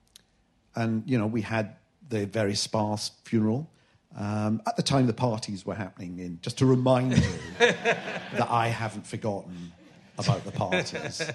[0.76, 1.76] and you know we had
[2.10, 3.70] the very sparse funeral.
[4.16, 6.40] Um, at the time, the parties were happening in.
[6.42, 7.24] Just to remind you
[7.60, 9.72] that I haven't forgotten
[10.18, 11.22] about the parties.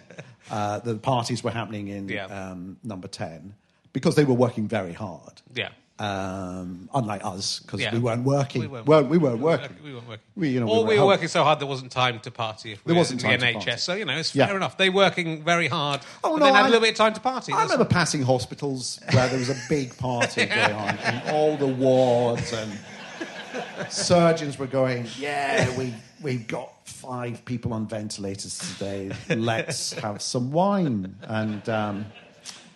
[0.51, 2.25] Uh, the parties were happening in Yeah.
[2.25, 3.55] um, number ten
[3.93, 5.43] because they were working very hard.
[5.55, 5.69] Yeah.
[6.01, 7.93] Um, unlike us, because Yeah.
[7.93, 8.61] we weren't working.
[8.63, 9.77] We weren't Well, we weren't working.
[9.83, 10.25] We weren't working.
[10.37, 12.31] We, you know, or we we were were working so hard there wasn't time to
[12.31, 12.73] party.
[12.75, 13.81] If we There wasn't the time to NHS, party.
[13.81, 14.47] so you know it's Yeah.
[14.47, 14.77] fair enough.
[14.77, 17.15] They're working very hard, Oh, and no, then had I- a little bit of time
[17.15, 17.53] to party.
[17.53, 21.67] I remember passing hospitals where there was a big party going on, and all the
[21.67, 22.79] wards and
[23.89, 29.11] surgeons were going, "Yeah, we we've got five people on ventilators today.
[29.29, 32.07] Let's have some wine." And um,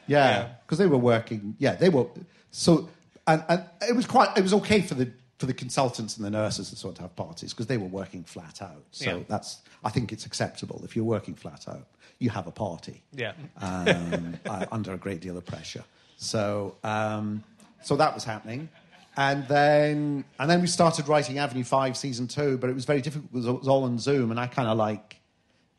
[0.07, 0.29] Yeah.
[0.41, 1.55] yeah, because they were working.
[1.59, 2.07] Yeah, they were.
[2.51, 2.89] So,
[3.27, 4.37] and, and it was quite.
[4.37, 7.03] It was okay for the for the consultants and the nurses and so on to
[7.03, 8.85] have parties because they were working flat out.
[8.93, 9.25] So Yeah.
[9.29, 9.59] that's.
[9.85, 11.89] I think it's acceptable if you're working flat out,
[12.21, 13.33] you have a party yeah.
[13.61, 15.83] um, uh, under a great deal of pressure.
[16.17, 17.43] So, um,
[17.83, 18.69] so that was happening,
[19.17, 23.01] and then and then we started writing Avenue Five season two, but it was very
[23.01, 25.17] difficult because it was all on Zoom, and I kind of like,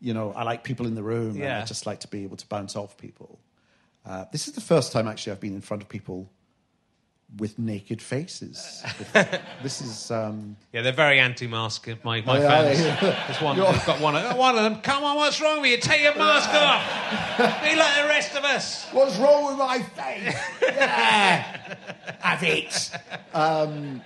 [0.01, 1.61] you know, I like people in the room, and Yeah.
[1.61, 3.39] I just like to be able to bounce off people.
[4.05, 6.29] Uh, this is the first time actually I've been in front of people
[7.37, 8.83] with naked faces.
[9.63, 10.11] this is.
[10.11, 11.87] Um, Yeah, they're very anti-mask.
[12.03, 12.79] My, my Oh, yeah, fans.
[13.01, 13.23] yeah.
[13.27, 13.57] There's one.
[13.57, 14.15] They've got one.
[14.15, 14.81] Of, one of them.
[14.81, 15.77] Come on, what's wrong with you?
[15.77, 17.63] Take your mask off.
[17.63, 18.85] Be like the rest of us.
[18.91, 20.35] What's wrong with my face?
[20.61, 21.75] yeah,
[22.19, 22.91] have it.
[23.33, 24.01] Um,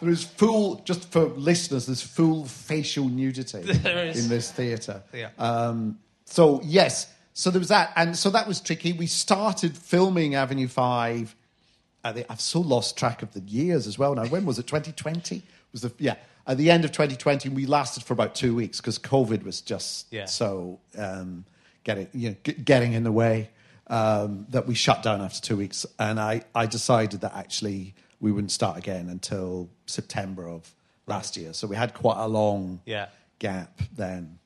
[0.00, 4.22] there is full, just for listeners, there's full facial nudity There is.
[4.24, 5.02] in this theatre.
[5.12, 5.30] Yeah.
[5.38, 8.94] Um, so yes, so there was that, and so that was tricky.
[8.94, 11.36] We started filming Avenue Five.
[12.02, 14.14] I've so lost track of the years as well.
[14.14, 14.66] Now, when was it?
[14.66, 16.14] 2020 was the yeah.
[16.46, 20.06] At the end of 2020, we lasted for about two weeks because COVID was just
[20.12, 20.26] Yeah.
[20.26, 21.44] so um,
[21.84, 23.50] getting you know, g- getting in the way
[23.88, 25.84] um, that we shut down after two weeks.
[25.98, 30.72] And I, I decided that actually we wouldn't start again until September of
[31.08, 31.52] last year.
[31.52, 33.08] So we had quite a long Yeah.
[33.40, 34.38] gap then.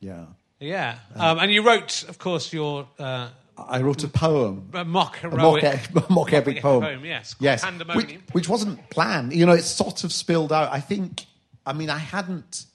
[0.00, 0.26] Yeah.
[0.60, 0.98] Yeah.
[1.14, 4.70] Um, and you wrote, of course, your uh, I wrote a poem.
[4.74, 5.94] uh, mock A heroic.
[5.94, 7.04] mock, mock epic poem.
[7.04, 7.34] yes.
[7.34, 7.62] called yes.
[7.62, 8.22] Which, Pandemonium.
[8.32, 9.32] which wasn't planned.
[9.32, 10.72] You know, it sort of spilled out.
[10.72, 11.24] I think,
[11.64, 12.66] I mean, I hadn't.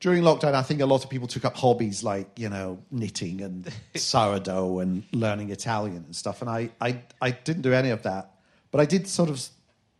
[0.00, 3.40] During lockdown, I think a lot of people took up hobbies like, you know, knitting
[3.40, 6.40] and sourdough and learning Italian and stuff.
[6.42, 8.30] And I, I, I didn't do any of that.
[8.72, 9.40] But I did sort of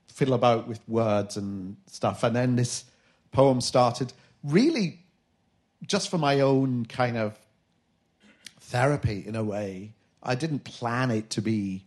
[0.09, 2.25] fiddle about with words and stuff.
[2.25, 2.85] And then this
[3.31, 5.02] poem started really
[5.87, 7.38] just for my own kind of
[8.61, 9.92] therapy in a way.
[10.23, 11.85] I didn't plan it to be.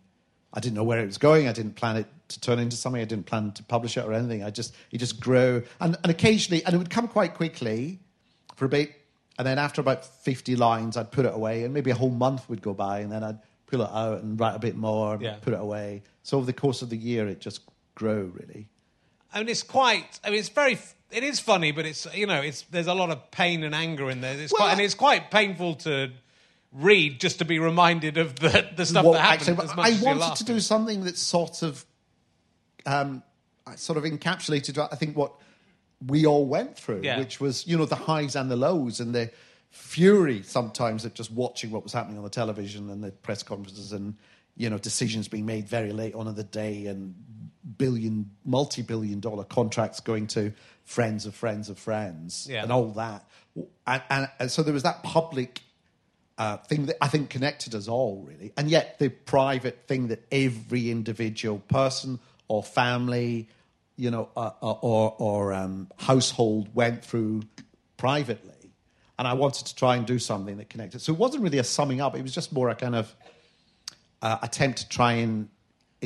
[0.53, 1.47] I didn't know where it was going.
[1.47, 3.01] I didn't plan it to turn into something.
[3.01, 4.43] I didn't plan to publish it or anything.
[4.43, 7.99] I just it just grew, and and occasionally, and it would come quite quickly
[8.55, 8.93] for a bit,
[9.38, 12.49] and then after about fifty lines, I'd put it away, and maybe a whole month
[12.49, 15.21] would go by, and then I'd pull it out and write a bit more, and
[15.23, 15.36] Yeah.
[15.41, 16.03] put it away.
[16.23, 17.62] So over the course of the year, it just
[17.95, 18.67] grew really.
[19.34, 20.19] I mean, it's quite.
[20.23, 20.77] I mean, it's very.
[21.12, 24.10] It is funny, but it's you know, it's there's a lot of pain and anger
[24.10, 24.38] in there.
[24.38, 26.12] It's Well, quite, and it's quite painful to
[26.72, 29.60] read just to be reminded of the the stuff Well, that happened.
[29.60, 31.86] actually, I wanted to do something that sort of,
[32.86, 33.24] um,
[33.76, 34.78] sort of encapsulated.
[34.91, 35.34] I think what
[36.06, 37.20] we all went through, Yeah.
[37.20, 39.32] which was you know the highs and the lows and the
[39.70, 43.91] fury sometimes of just watching what was happening on the television and the press conferences
[43.91, 44.15] and
[44.56, 47.13] you know decisions being made very late on in the day and
[47.78, 52.63] billion, multi-billion dollar contracts going to friends of friends of friends Yeah.
[52.63, 53.28] and all that.
[53.88, 55.62] And, and, and so there was that public
[56.38, 58.51] uh, thing that I think connected us all, really.
[58.58, 63.47] And yet the private thing that every individual person or family,
[63.95, 67.43] you know, uh, uh, or, or um, household went through
[67.97, 68.51] privately.
[69.17, 70.99] And I wanted to try and do something that connected.
[70.99, 73.15] So it wasn't really a summing up, it was just more a kind of
[74.21, 75.47] uh, attempt to try and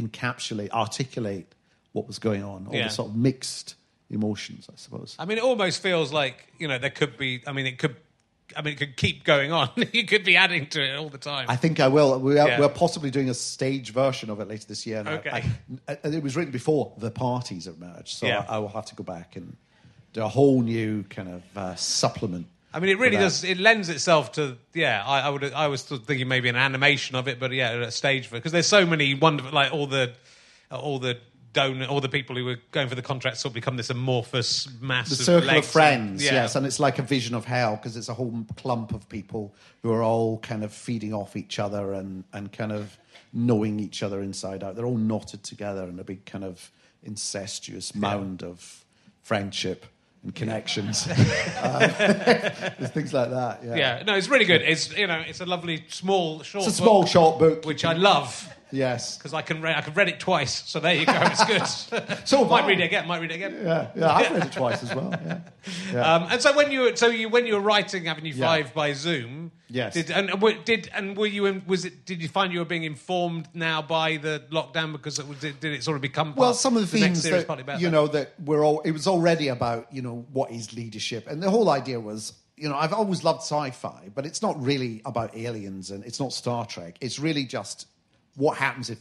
[0.01, 1.47] encapsulate, articulate
[1.93, 2.83] what was going on, all Yeah.
[2.87, 3.75] the sort of mixed
[4.09, 5.15] emotions, I suppose.
[5.19, 7.41] I mean, it almost feels like you know there could be.
[7.47, 7.95] I mean, it could.
[8.57, 9.69] I mean, it could keep going on.
[9.93, 11.45] you could be adding to it all the time.
[11.49, 12.19] I think I will.
[12.19, 12.59] We are, Yeah.
[12.59, 14.99] We're possibly doing a stage version of it later this year.
[15.01, 15.43] And I- Okay.
[15.87, 18.45] I- and it was written before the parties emerged, so Yeah.
[18.49, 19.55] I, I will have to go back and
[20.13, 22.47] do a whole new kind of uh, supplement.
[22.73, 23.43] I mean, it really does.
[23.43, 25.03] It lends itself to yeah.
[25.05, 25.53] I, I would.
[25.53, 28.67] I was thinking maybe an animation of it, but yeah, a stage for because there's
[28.67, 30.13] so many wonderful like all the
[30.71, 31.17] all the
[31.51, 34.67] donor all the people who were going for the contracts sort of become this amorphous
[34.79, 35.09] mass.
[35.09, 37.97] The of circle of friends, and- yes, and it's like a vision of hell because
[37.97, 41.93] it's a whole clump of people who are all kind of feeding off each other
[41.93, 42.97] and, and kind of
[43.33, 44.75] knowing each other inside out.
[44.75, 46.71] They're all knotted together in a big kind of
[47.03, 48.85] incestuous mound of
[49.21, 49.85] friendship
[50.23, 51.07] and connections.
[51.59, 51.79] Uh,
[52.79, 53.59] there's things like that.
[53.63, 54.03] Yeah, yeah.
[54.05, 54.61] No, it's really good.
[54.61, 56.65] It's you know, it's a lovely small short.
[56.65, 57.65] it's a small book, short book.
[57.65, 58.49] which I love.
[58.71, 61.13] Yes, Because I can read, I can read it twice, so there you go.
[61.15, 62.19] It's good.
[62.25, 63.07] So might read it again.
[63.07, 63.57] Might read it again.
[63.63, 64.13] yeah, yeah.
[64.13, 65.13] I've read it twice as well.
[65.25, 65.39] Yeah,
[65.93, 66.13] yeah.
[66.15, 68.45] Um, and so when you were, so you when you were writing Avenue Yeah.
[68.45, 69.93] Five by Zoom, Yes.
[69.93, 70.31] did and
[70.65, 73.81] did and were you in, was it did you find you were being informed now
[73.81, 76.89] by the lockdown because it did, did it sort of become part, well, some of
[76.89, 77.91] the, themes series that you that?
[77.91, 78.81] know that we're all.
[78.81, 82.67] It was already about you know what is leadership, and the whole idea was you
[82.67, 86.65] know I've always loved sci-fi, but it's not really about aliens and it's not Star
[86.65, 86.97] Trek.
[86.99, 87.87] It's really just
[88.35, 88.99] what happens if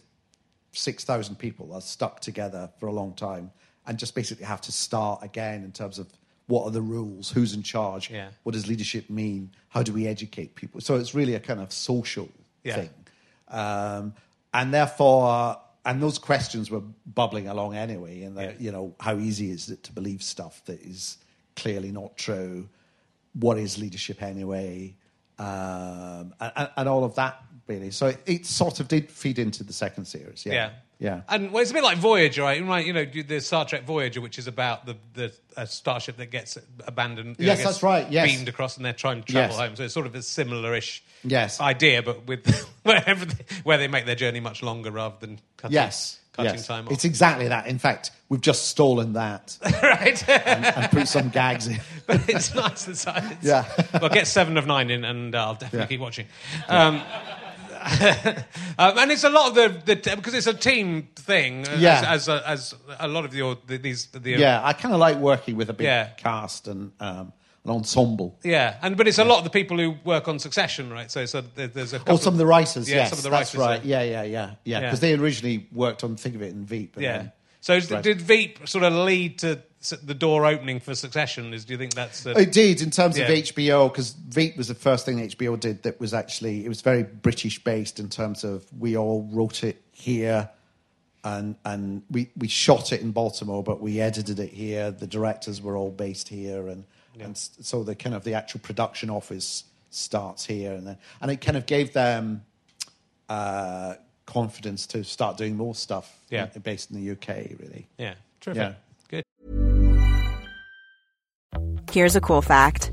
[0.72, 3.50] six thousand people are stuck together for a long time
[3.86, 6.06] and just basically have to start again in terms of
[6.46, 8.28] what are the rules, who's in charge, Yeah.
[8.42, 10.80] what does leadership mean, how do we educate people.
[10.80, 12.28] So it's really a kind of social
[12.64, 12.74] Yeah.
[12.76, 12.90] thing.
[13.48, 14.14] Um,
[14.54, 18.22] and therefore, and those questions were bubbling along anyway.
[18.22, 18.52] And Yeah.
[18.58, 21.18] you know, how easy is it to believe stuff that is
[21.56, 22.68] clearly not true?
[23.34, 24.96] What is leadership anyway?
[25.38, 27.90] Um, and- and all of that really.
[27.90, 30.44] So it, it sort of did feed into the second series.
[30.46, 30.70] Yeah, Yeah.
[30.98, 31.20] yeah.
[31.28, 32.64] And well, it's a bit like Voyager, right?
[32.64, 36.30] Right, you know, the Star Trek Voyager, which is about the the a starship that
[36.30, 37.38] gets abandoned.
[37.38, 38.30] know, Yes, gets that's right, yes.
[38.30, 39.58] beamed across, and they're trying to travel Yes.
[39.58, 39.76] home.
[39.76, 41.60] So it's sort of a similar-ish Yes.
[41.60, 42.46] idea, but with
[42.84, 43.04] where,
[43.64, 46.20] where they make their journey much longer rather than cutting, Yes.
[46.32, 46.66] cutting yes.
[46.68, 46.92] time off.
[46.92, 47.66] It's exactly that.
[47.66, 50.28] In fact, we've just stolen that right.
[50.28, 51.80] and put some gags in.
[52.06, 53.38] but it's nice and silent.
[53.42, 53.64] Yeah.
[54.00, 55.86] well, get seven of nine in, and uh, I'll definitely Yeah.
[55.86, 56.26] keep watching.
[56.68, 57.02] Um,
[58.78, 61.66] um, and it's a lot of the, the because it's a team thing.
[61.66, 62.04] uh, Yeah.
[62.06, 65.00] As, as, a, as a lot of your the, these the Yeah, I kind of
[65.00, 66.08] like working with a big Yeah.
[66.16, 67.32] cast and um,
[67.64, 68.38] an ensemble.
[68.44, 71.10] Yeah, and but it's a lot of the people who work on Succession, right?
[71.10, 73.30] So, so there's a couple Oh, some of the writers, Yeah, yes, some of the
[73.30, 73.84] that's right.
[73.84, 74.54] Yeah, yeah, yeah, yeah.
[74.64, 74.80] Yeah.
[74.80, 76.96] Because they originally worked on Thick of It and Veep.
[76.98, 77.18] yeah.
[77.18, 78.02] then- So Right.
[78.02, 79.62] did Veep sort of lead to
[80.02, 81.52] the door opening for Succession?
[81.54, 84.68] Is do you think that's the, It did in terms of HBO because Veep was
[84.68, 88.44] the first thing HBO did that was actually it was very British based in terms
[88.44, 90.50] of we all wrote it here
[91.24, 95.60] and and we, we shot it in Baltimore but we edited it here the directors
[95.60, 96.84] were all based here and
[97.20, 101.40] and so the kind of the actual production office starts here and then and it
[101.40, 102.44] kind of gave them
[103.28, 103.94] uh,
[104.28, 106.46] confidence to start doing more stuff Yeah.
[106.62, 108.74] based in the UK really yeah, terrific, Yeah.
[109.10, 109.24] good.
[111.90, 112.92] Here's a cool fact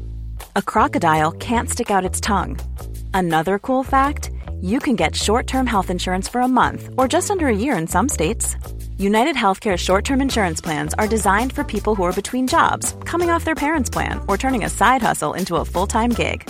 [0.55, 2.57] a crocodile can't stick out its tongue.
[3.13, 7.29] Another cool fact you can get short term health insurance for a month or just
[7.29, 8.55] under a year in some states.
[8.97, 13.29] United Healthcare short term insurance plans are designed for people who are between jobs, coming
[13.29, 16.49] off their parents' plan, or turning a side hustle into a full time gig.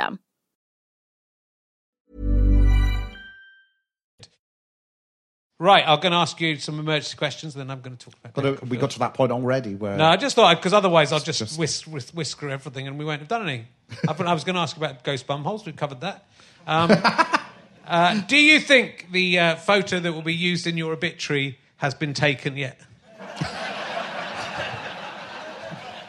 [5.61, 8.15] Right, I'm going to ask you some emergency questions, and then I'm going to talk
[8.23, 8.33] about.
[8.33, 11.19] But we got to that point already where No, I just thought because otherwise I'll
[11.19, 13.67] just, just- whisk, whisk, whisker everything and we won't have done any.
[14.09, 15.63] I, thought I was going to ask about ghost bum bumholes.
[15.63, 16.25] We've covered that.
[16.65, 16.89] Um,
[17.85, 21.93] uh, do you think the uh, photo that will be used in your obituary has
[21.93, 22.81] been taken yet?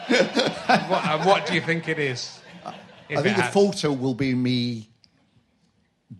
[0.09, 2.39] what, uh, what do you think it is?
[3.19, 4.89] I think the photo will be me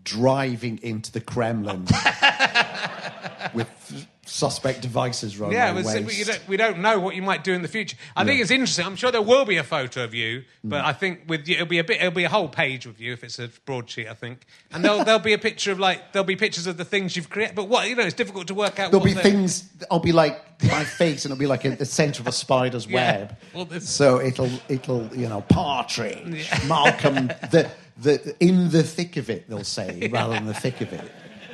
[0.03, 1.85] driving into the Kremlin
[3.53, 7.53] with suspect devices round Yeah, but you don't, we don't know what you might do
[7.53, 7.95] in the future.
[8.15, 8.83] I think it's interesting.
[8.83, 10.85] I'm sure there will be a photo of you, but Mm.
[10.87, 11.97] I think with you, it'll be a bit.
[11.97, 14.07] It'll be a whole page with you if it's a broadsheet.
[14.07, 16.85] I think, and there'll there'll be a picture of like there'll be pictures of the
[16.85, 17.55] things you've created.
[17.55, 18.89] But what you know, it's difficult to work out.
[18.91, 19.69] There'll be they're- things.
[19.91, 22.87] I'll be like my face, and it'll be like in the centre of a spider's
[22.87, 23.17] Yeah.
[23.19, 23.37] web.
[23.53, 29.47] Well, so it'll it'll you know partridge, Malcolm, the the in the thick of it.
[29.49, 31.11] They'll say rather than the thick of it.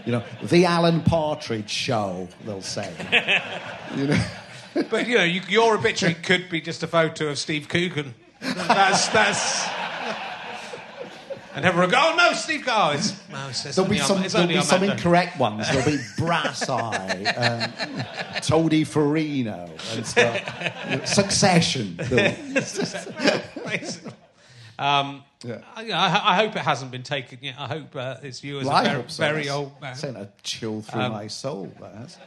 [0.10, 2.28] You know, the Alan Partridge show.
[2.44, 2.92] They'll say.
[3.96, 4.26] you know.
[4.90, 8.14] But you know, you, your obituary could be just a photo of Steve Coogan.
[8.40, 9.68] That's that's.
[11.54, 12.96] And everyone go, oh no, Steve Gar.
[12.96, 15.68] It's, no, it's, it's There'll be some, there'll be some incorrect ones.
[15.70, 17.74] There'll be Brass Eye, um,
[18.42, 21.06] Tony Ferrino, and stuff.
[21.08, 22.00] Succession.
[24.80, 25.60] Um, Yeah.
[25.76, 27.56] I, I, I hope it hasn't been taken yet.
[27.58, 29.24] I hope uh, it's you as Well, a very, so.
[29.24, 29.96] very old man.
[29.96, 31.72] Sent a chill through Um, my soul.
[31.80, 32.18] That.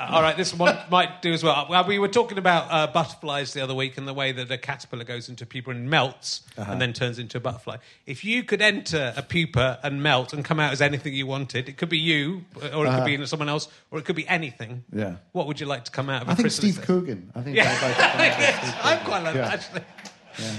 [0.00, 1.66] Uh, all right, this one might do as well.
[1.68, 1.86] well.
[1.86, 5.04] We were talking about uh, butterflies the other week and the way that a caterpillar
[5.04, 6.72] goes into a pupa and melts Uh-huh.
[6.72, 7.76] and then turns into a butterfly.
[8.06, 11.68] If you could enter a pupa and melt and come out as anything you wanted,
[11.68, 12.44] it could be you,
[12.74, 14.84] or it could be someone else, or it could be anything.
[14.94, 14.98] Uh-huh.
[15.10, 15.16] Yeah.
[15.32, 16.28] What would you like to come out of?
[16.28, 16.50] a I think?
[16.52, 17.30] Steve Coogan.
[17.34, 19.40] I think Yeah, I'd like to come out with Yes, Steve I'm quite like Yeah.
[19.48, 19.82] that actually.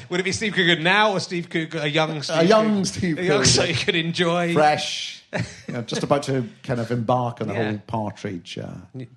[0.10, 2.86] Would it be Steve Coogan now or Steve Coogan, a young Steve young Coogan?
[2.86, 4.54] Steve a young, so you could enjoy.
[4.54, 5.24] Fresh.
[5.68, 7.70] you know, just about to kind of embark on the Yeah.
[7.72, 8.58] whole Partridge.
[8.58, 8.68] Uh,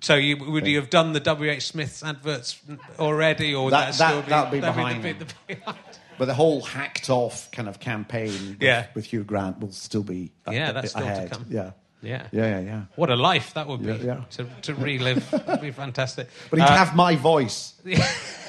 [0.01, 2.59] So you, would you have done the WH Smith's adverts
[2.97, 5.27] already, or would That- that, that- still be, that'd be behind the, them.
[5.47, 5.75] the, the,
[6.17, 8.87] but the whole hacked off kind of campaign with, Yeah.
[8.95, 11.31] with Hugh Grant will still be a, Yeah, a that's bit still to ahead.
[11.31, 11.45] come.
[11.49, 11.71] Yeah.
[12.01, 12.27] Yeah.
[12.31, 12.81] Yeah, yeah, yeah.
[12.95, 14.21] What a life that would be Yeah, yeah.
[14.31, 15.29] To, to relive.
[15.31, 16.29] That'd be fantastic.
[16.49, 17.73] But he'd Uh, have my voice.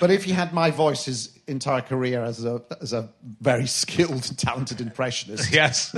[0.00, 3.08] but if he had my voice his entire career as a as a
[3.40, 5.94] very skilled and talented impressionist, Yes.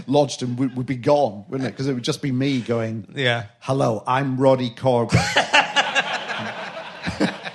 [0.06, 1.72] lodged and would, would be gone, wouldn't it?
[1.72, 3.46] Because it would just be me going, Yeah.
[3.60, 5.20] "Hello, I'm Ronnie Corbett."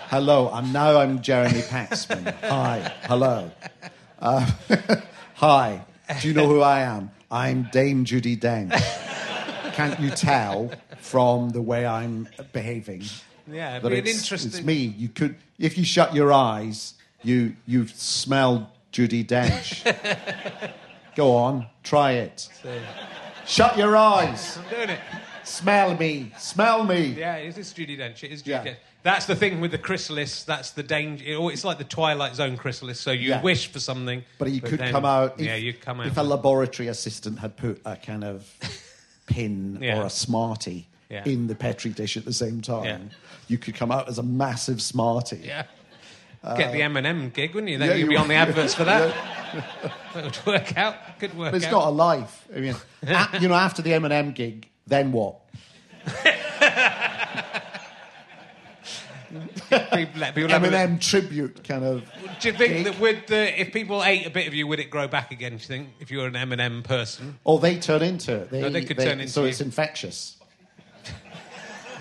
[0.10, 2.34] hello, I'm now I'm Jeremy Paxman.
[2.42, 3.52] Hi, hello.
[4.20, 4.50] Uh,
[5.36, 5.86] hi,
[6.22, 7.12] do you know who I am?
[7.32, 8.74] I'm Dame Judi Dench.
[9.74, 13.04] Can't you tell from the way I'm behaving?
[13.52, 14.52] Yeah, it'd be an it's, interesting.
[14.52, 14.74] it's me.
[14.98, 19.84] You could, if you shut your eyes, you you smell Judi Dench.
[21.16, 22.50] Go on, try it.
[23.46, 24.58] Shut your eyes.
[24.58, 25.00] I'm doing it.
[25.44, 26.32] Smell me.
[26.40, 27.06] Smell me.
[27.18, 28.24] Yeah, it is Judi Dench.
[28.24, 28.64] It is Judi Yeah.
[28.66, 28.76] Dench.
[29.04, 30.44] That's the thing with the chrysalis.
[30.44, 31.24] That's the danger.
[31.24, 33.00] it- It's like the Twilight Zone chrysalis.
[33.00, 33.42] So you Yeah.
[33.44, 35.36] wish for something, But you could then- come out.
[35.40, 36.08] If, yeah, you'd come out.
[36.08, 38.52] If a laboratory assistant had put a kind of
[39.28, 40.00] pin Yeah.
[40.00, 41.24] or a smartie Yeah.
[41.26, 42.98] in the petri dish at the same time, Yeah.
[43.48, 45.42] you could come out as a massive smarty.
[45.44, 45.64] yeah.
[46.58, 47.80] Get the M&M gig, wouldn't you?
[47.80, 48.50] Then yeah, you'd be you on the would.
[48.50, 49.14] adverts for that.
[50.14, 50.96] That would work out.
[51.20, 51.72] Could work But it's out.
[51.72, 52.48] not a life.
[52.56, 52.76] I mean,
[53.08, 55.36] a- you know, after the M&M gig, then what?
[59.70, 62.04] People, let people M&M tribute kind of.
[62.40, 62.86] Do you think gig.
[62.86, 65.52] that with the, if people ate a bit of you, would it grow back again?
[65.52, 67.38] Do you think if you're an M&M person?
[67.44, 68.52] Or they turn into it.
[68.52, 69.48] They, No, they could turn into So you.
[69.50, 70.35] it's infectious.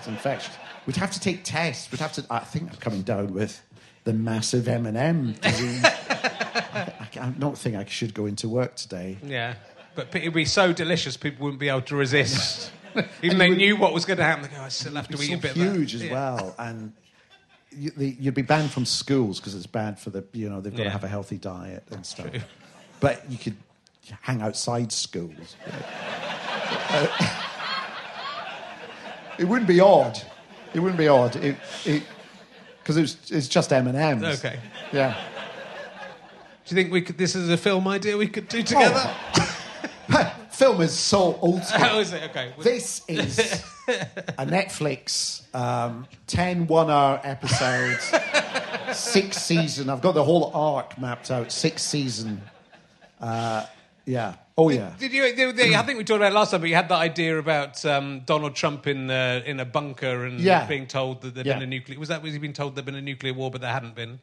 [0.05, 0.55] It's infectious.
[0.85, 1.91] We'd have to take tests.
[1.91, 2.25] We'd have to.
[2.29, 3.61] I think I'm coming down with
[4.03, 5.83] the massive M&M disease.
[5.83, 9.17] I, I don't think I should go into work today.
[9.23, 9.55] Yeah,
[9.95, 12.71] but it'd be so delicious, people wouldn't be able to resist.
[13.23, 14.43] Even they would- knew what was going to happen.
[14.43, 16.05] They go, I still have to eat so a bit huge of that.
[16.05, 16.13] as Yeah.
[16.13, 16.93] well, and
[17.71, 20.23] you, you'd be banned from schools because it's bad for the.
[20.33, 20.85] You know, they've got Yeah.
[20.85, 22.29] to have a healthy diet and stuff.
[22.29, 22.41] True.
[22.99, 23.55] But you could
[24.21, 25.55] hang outside schools.
[26.89, 27.41] Uh,
[29.37, 30.21] it wouldn't be odd.
[30.73, 31.35] It wouldn't be odd.
[31.37, 31.57] It
[32.79, 34.39] because it's it's just M and M's.
[34.39, 34.59] Okay.
[34.91, 35.15] Yeah.
[36.65, 37.17] Do you think we could?
[37.17, 39.09] This is a film idea we could do together.
[40.55, 41.85] Film is so old school.
[41.85, 42.53] Oh, is it okay?
[42.59, 43.39] This is
[43.89, 48.13] a Netflix um, 10 one hour episodes,
[48.97, 49.89] six season.
[49.89, 52.41] I've got the whole arc mapped out, six season.
[53.19, 53.65] Uh,
[54.05, 54.35] yeah.
[54.57, 54.93] Oh, yeah.
[54.97, 55.35] Did you?
[55.35, 57.37] did- did- I think we talked about it last time, but you had that idea
[57.37, 60.65] about um, Donald Trump in uh, in a bunker and Yeah.
[60.65, 61.55] being told that there'd Yeah.
[61.55, 61.99] been a nuclear.
[61.99, 62.21] Was that?
[62.21, 64.19] Was he been told there'd been a nuclear war, but there hadn't been?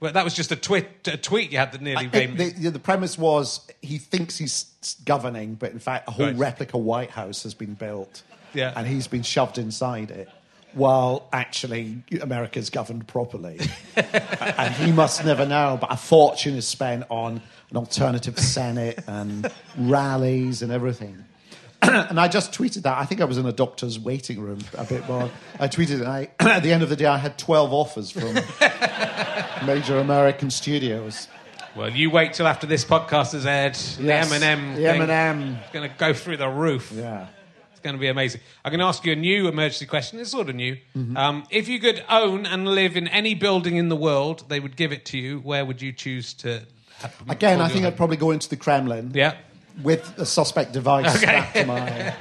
[0.00, 0.86] Well, that was just a tweet.
[1.08, 2.48] A tweet you had that nearly made me.
[2.50, 4.66] the, the premise was he thinks he's
[5.04, 6.36] governing, but in fact, a whole Right.
[6.36, 8.22] replica White House has been built.
[8.54, 8.72] Yeah.
[8.74, 10.28] And he's been shoved inside it,
[10.72, 13.58] while actually America's governed properly.
[13.96, 19.50] and he must never know, but a fortune is spent on an alternative Senate and
[19.76, 21.24] rallies and everything.
[21.82, 22.98] and I just tweeted that.
[22.98, 25.30] I think I was in a doctor's waiting room a bit more.
[25.60, 28.34] I tweeted, and I, at the end of the day, I had 12 offers from
[29.66, 31.28] major American studios.
[31.76, 33.76] Well, you wait till after this podcast has aired.
[34.00, 34.74] Yes, the M&M.
[34.74, 35.58] the M&M.
[35.62, 36.90] It's going to go through the roof.
[36.92, 37.28] Yeah.
[37.70, 38.40] It's going to be amazing.
[38.64, 40.18] I'm going to ask you a new emergency question.
[40.18, 40.76] It's sort of new.
[40.96, 41.16] Mm-hmm.
[41.16, 44.74] Um, if you could own and live in any building in the world, they would
[44.74, 45.38] give it to you.
[45.38, 46.62] Where would you choose to?
[47.28, 47.84] Again, I think?
[47.84, 49.34] I'd probably go into the Kremlin Yeah.
[49.82, 52.14] with a suspect device strapped to my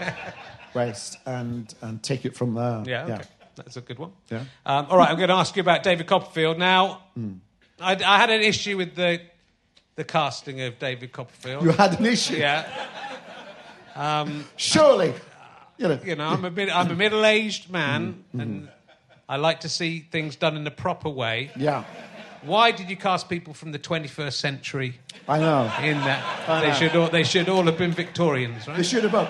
[0.73, 2.83] waist and, and take it from there.
[2.85, 3.23] Yeah, okay.
[3.55, 4.11] That's a good one.
[4.29, 4.43] Yeah.
[4.65, 6.57] Um, all right, I'm going to ask you about David Copperfield.
[6.59, 7.33] Now, Hmm.
[7.81, 9.19] I, I had an issue with the
[9.95, 11.63] the casting of David Copperfield.
[11.63, 12.35] You had an issue.
[12.37, 12.65] yeah.
[14.57, 15.13] Surely.
[15.77, 18.39] You know, You know, I'm a, mid, I'm a middle-aged man, Hmm.
[18.39, 18.69] and
[19.29, 21.51] I like to see things done in a proper way.
[21.55, 21.83] yeah,
[22.41, 25.71] Why did you cast people from the 21st century I know.
[25.81, 26.49] in that?
[26.49, 26.73] I They know.
[26.73, 28.77] should all, they should all have been Victorians, right?
[28.77, 29.29] They should have both.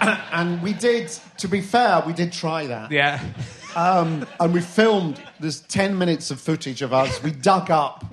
[0.32, 1.08] and we did,
[1.38, 2.90] to be fair, we did try that.
[2.90, 3.22] Yeah.
[3.76, 7.22] Um, and we filmed, there's 10 minutes of footage of us.
[7.22, 8.04] We dug up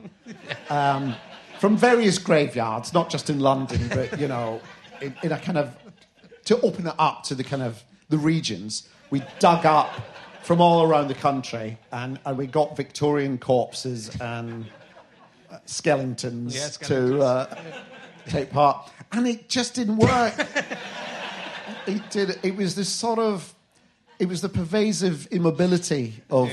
[0.69, 1.15] um,
[1.59, 4.61] from various graveyards, not just in London, but, you know,
[5.01, 5.75] in, in a kind of,
[6.45, 9.89] to open it up to the kind of, the regions, we dug up
[10.43, 14.65] from all around the country and, and we got Victorian corpses and
[15.51, 17.21] uh, skeletons, Yeah, to skeletons.
[17.23, 17.55] uh,
[18.27, 18.89] take part.
[19.11, 20.33] And it just didn't work.
[21.87, 22.39] it did.
[22.43, 23.53] It was this sort of,
[24.19, 26.51] it was the pervasive immobility of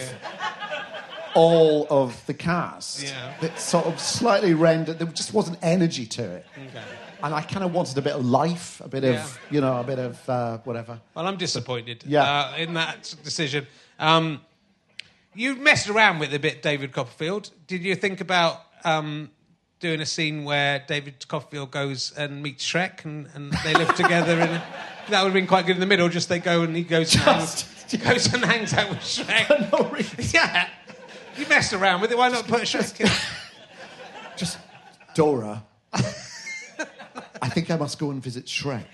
[1.34, 3.34] all of the cast Yeah.
[3.40, 4.98] that sort of slightly rendered.
[4.98, 6.82] There just wasn't energy to it, Okay.
[7.22, 9.24] And I kind of wanted a bit of life, a bit Yeah.
[9.24, 11.00] of you know, a bit of uh, whatever.
[11.14, 12.22] Well, I'm disappointed Yeah.
[12.22, 13.66] uh, in that decision.
[13.98, 14.40] Um,
[15.34, 17.50] you messed around with it a bit, David Copperfield.
[17.66, 19.30] Did you think about um,
[19.80, 24.32] doing a scene where David Copperfield goes and meets Shrek and, and they live together?
[24.40, 24.50] And
[25.10, 26.08] that would have been quite good in the middle.
[26.08, 29.72] Just they go and he goes and hangs, Just- goes and hangs out with Shrek.
[29.72, 30.24] no reason.
[30.34, 30.68] yeah,
[31.36, 32.18] you messed around with it.
[32.18, 33.08] Why not put Shrek in?
[34.36, 34.58] Just
[35.14, 35.62] Dora.
[37.42, 38.84] I think I must go and visit Shrek,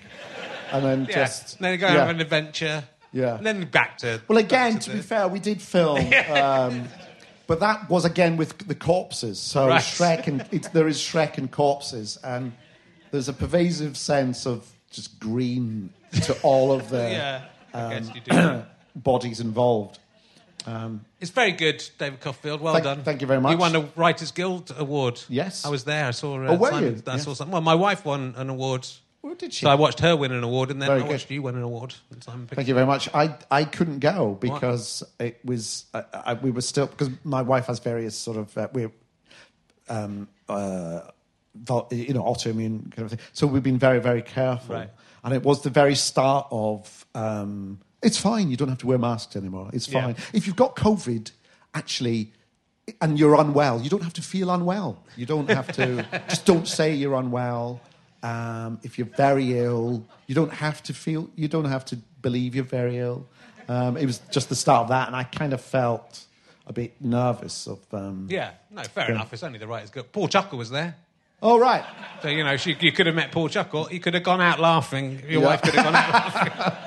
[0.73, 1.15] and then Yeah.
[1.27, 1.95] just And then go yeah.
[2.01, 2.85] have an adventure.
[3.13, 3.37] Yeah.
[3.37, 4.21] And then back to.
[4.29, 6.89] Well, again, to the- be fair, we did film, um,
[7.47, 9.39] but that was again with the corpses.
[9.39, 9.81] So Right.
[9.81, 12.53] Shrek and it, there is Shrek and corpses, and
[13.11, 15.91] there's a pervasive sense of just green
[16.23, 17.43] to all of the Yeah,
[17.73, 18.63] um, guess you do.
[18.97, 19.99] bodies involved.
[21.25, 22.61] It's very good, David Copperfield.
[22.61, 23.03] Well Thank- done.
[23.03, 23.53] thank you very much.
[23.53, 25.23] You won a Writers Guild award.
[25.31, 25.65] Yes.
[25.65, 26.05] I was there.
[26.09, 26.35] I saw.
[26.35, 27.03] Uh, Oh, were Simon- you?
[27.11, 27.51] I saw something.
[27.51, 28.87] Well, my wife won an award.
[29.23, 29.65] What did she?
[29.65, 31.13] So I watched her win an award, and then Very I good.
[31.13, 31.95] watched you win an award.
[32.21, 33.09] Simon Thank you very much.
[33.15, 37.69] I, I couldn't go because it was I, I, we were still because my wife
[37.69, 38.93] has various sort of uh, we're
[39.89, 41.01] um, uh,
[41.91, 43.21] you know autoimmune kind of thing.
[43.33, 44.75] So we've been very very careful.
[44.75, 44.91] Right.
[45.25, 48.51] And it was the very start of um, it's fine.
[48.51, 49.71] You don't have to wear masks anymore.
[49.73, 50.03] It's Yeah.
[50.03, 51.31] fine if you've got COVID.
[51.75, 52.33] Actually.
[53.01, 53.81] And you're unwell.
[53.81, 55.03] You don't have to feel unwell.
[55.17, 56.07] You don't have to.
[56.29, 57.81] just don't say you're unwell.
[58.23, 61.31] Um, if you're very ill, you don't have to feel.
[61.35, 63.27] You don't have to believe you're very ill.
[63.69, 66.25] Um, it was just the start of that, and I kind of felt
[66.67, 67.79] a bit nervous of.
[67.93, 69.15] Um, Yeah, no, fair Yeah.
[69.15, 69.33] enough.
[69.33, 70.13] It's only the Writers Good.
[70.13, 70.97] Paul Chuckle was there.
[71.43, 71.85] Oh right.
[72.23, 73.89] So, you know, she, you could have met Paul Chuckle.
[73.91, 75.21] You could have gone out laughing.
[75.29, 75.47] Your Yeah.
[75.47, 76.79] wife could have gone out laughing.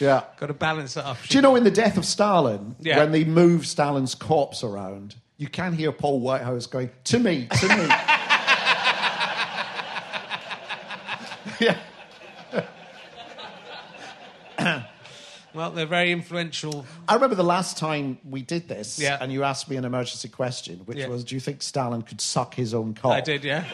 [0.00, 0.24] Yeah.
[0.38, 1.16] Got to balance it up.
[1.28, 2.98] Do you know in the death of Stalin, Yeah.
[2.98, 7.68] when they move Stalin's corpse around, you can hear Paul Whitehouse going, "To me, to
[7.68, 7.86] me."
[11.60, 11.78] yeah.
[15.54, 16.84] Well, they're very influential.
[17.08, 19.16] I remember the last time we did this, Yeah.
[19.18, 21.06] and you asked me an emergency question, which Yeah.
[21.08, 23.64] was, "Do you think Stalin could suck his own cock?" I did, yeah.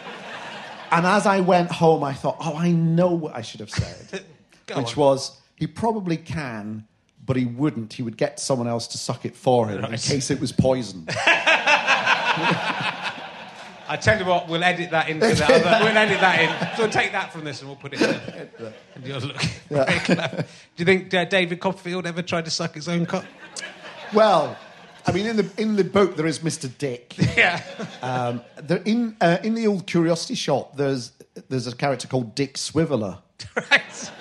[0.92, 4.22] And as I went home, I thought, "Oh, I know what I should have said,"
[4.76, 4.98] which on.
[5.02, 5.32] was,
[5.62, 6.86] "He probably can."
[7.24, 7.92] But he wouldn't.
[7.92, 11.08] He would get someone else to suck it for him in case it was poisoned.
[13.88, 15.84] I tell you what, we'll edit that into the other.
[15.84, 16.76] We'll edit that in.
[16.76, 18.72] So we'll take that from this and we'll put it in.
[18.96, 20.42] And you're looking very clever.
[20.42, 20.44] Do
[20.78, 23.24] you think uh, David Copperfield ever tried to suck his own cock?
[24.12, 24.56] Well,
[25.06, 26.70] I mean, in the in the book there is Mr.
[26.76, 27.14] Dick.
[27.36, 27.62] Yeah.
[28.02, 31.12] Um, there, in uh, in the old curiosity shop, there's
[31.48, 33.18] there's a character called Dick Swiveller.
[33.70, 34.12] right.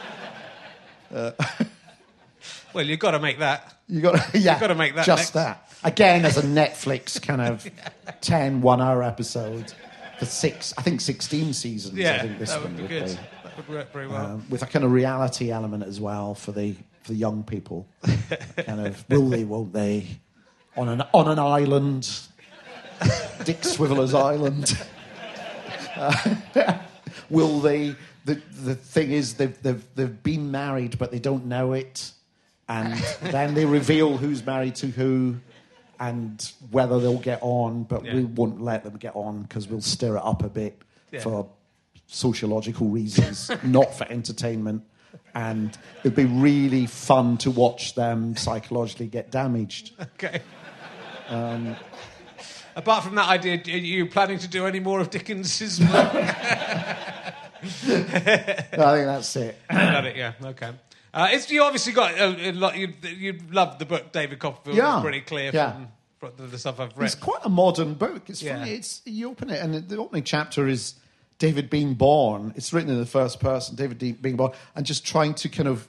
[2.74, 3.76] well, you've got to make that.
[3.88, 5.46] You got yeah, gotta make that just next.
[5.46, 7.70] that again as a Netflix kind of
[8.22, 9.74] 10 one hour episode
[10.20, 11.98] for six, I think sixteen seasons.
[11.98, 13.08] I Yeah, think this that one would be good.
[13.44, 14.26] That would work very well.
[14.26, 17.88] um, with a kind of reality element as well for the for the young people.
[18.56, 20.08] kind of will they, won't they?
[20.78, 22.10] On an on an island,
[23.44, 24.78] Dick Swiveller's island.
[25.98, 26.78] Uh,
[27.30, 27.96] will they?
[28.26, 32.12] The the thing is, they've they've they've been married, but they don't know it,
[32.70, 35.38] and then they reveal who's married to who.
[36.00, 38.16] And whether they'll get on, but Yeah.
[38.16, 41.20] we won't let them get on because we'll stir it up a bit Yeah.
[41.20, 41.48] for
[42.08, 44.82] sociological reasons, not for entertainment.
[45.36, 49.92] And it'd be really fun to watch them psychologically get damaged.
[50.16, 50.42] Okay.
[51.30, 51.76] Um,
[52.76, 56.14] Apart from that idea, are you planning to do any more of Dickens's work?
[57.64, 59.58] I think that's it.
[59.70, 60.72] Got it, yeah, okay.
[61.14, 62.78] Uh, it's, you obviously got a, a lot.
[62.78, 64.78] You, you loved the book, David Copperfield.
[64.78, 64.96] Yeah.
[64.98, 65.74] It's pretty clear Yeah.
[65.74, 65.88] from,
[66.20, 67.06] from the, the stuff I've read.
[67.08, 68.30] It's quite a modern book.
[68.30, 68.60] It's Yeah.
[68.60, 68.72] funny.
[68.76, 70.96] It's you open it and the opening chapter is
[71.38, 72.54] David being born.
[72.56, 75.88] It's written in the first person, David being born, and just trying to kind of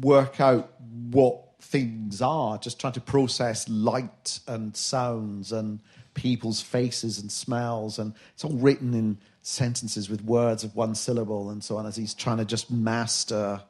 [0.00, 0.72] work out
[1.10, 2.58] what things are.
[2.58, 5.78] Just trying to process light and sounds and
[6.14, 11.50] people's faces and smells, and it's all written in sentences with words of one syllable
[11.50, 11.86] and so on.
[11.86, 13.60] As he's trying to just master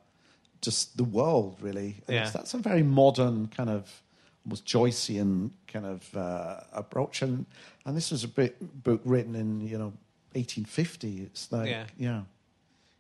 [0.63, 1.97] just the world, really.
[2.07, 2.31] And Yeah.
[2.31, 4.01] that's a very modern kind of
[4.47, 7.45] almost Joycean kind of uh, approach, and
[7.85, 9.93] and this was a bit, book written in you know
[10.35, 11.23] 1850.
[11.23, 11.85] It's like Yeah.
[11.99, 12.21] yeah.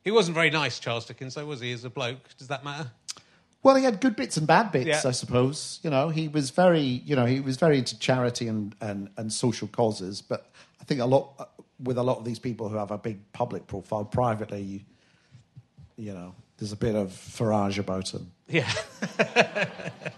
[0.03, 2.29] He wasn't very nice, Charles Dickens, though, was he, as a bloke?
[2.37, 2.91] Does that matter?
[3.62, 5.01] Well, he had good bits and bad bits, Yeah.
[5.07, 5.81] I suppose.
[5.83, 9.33] You know, he was very, you know, he was very into charity and, and, and
[9.33, 10.20] social causes.
[10.20, 10.51] But
[10.85, 11.47] I think a lot uh,
[11.82, 14.80] with a lot of these people who have a big public profile, privately, you,
[15.97, 18.30] you know, there's a bit of farage about him.
[18.49, 18.70] Yeah.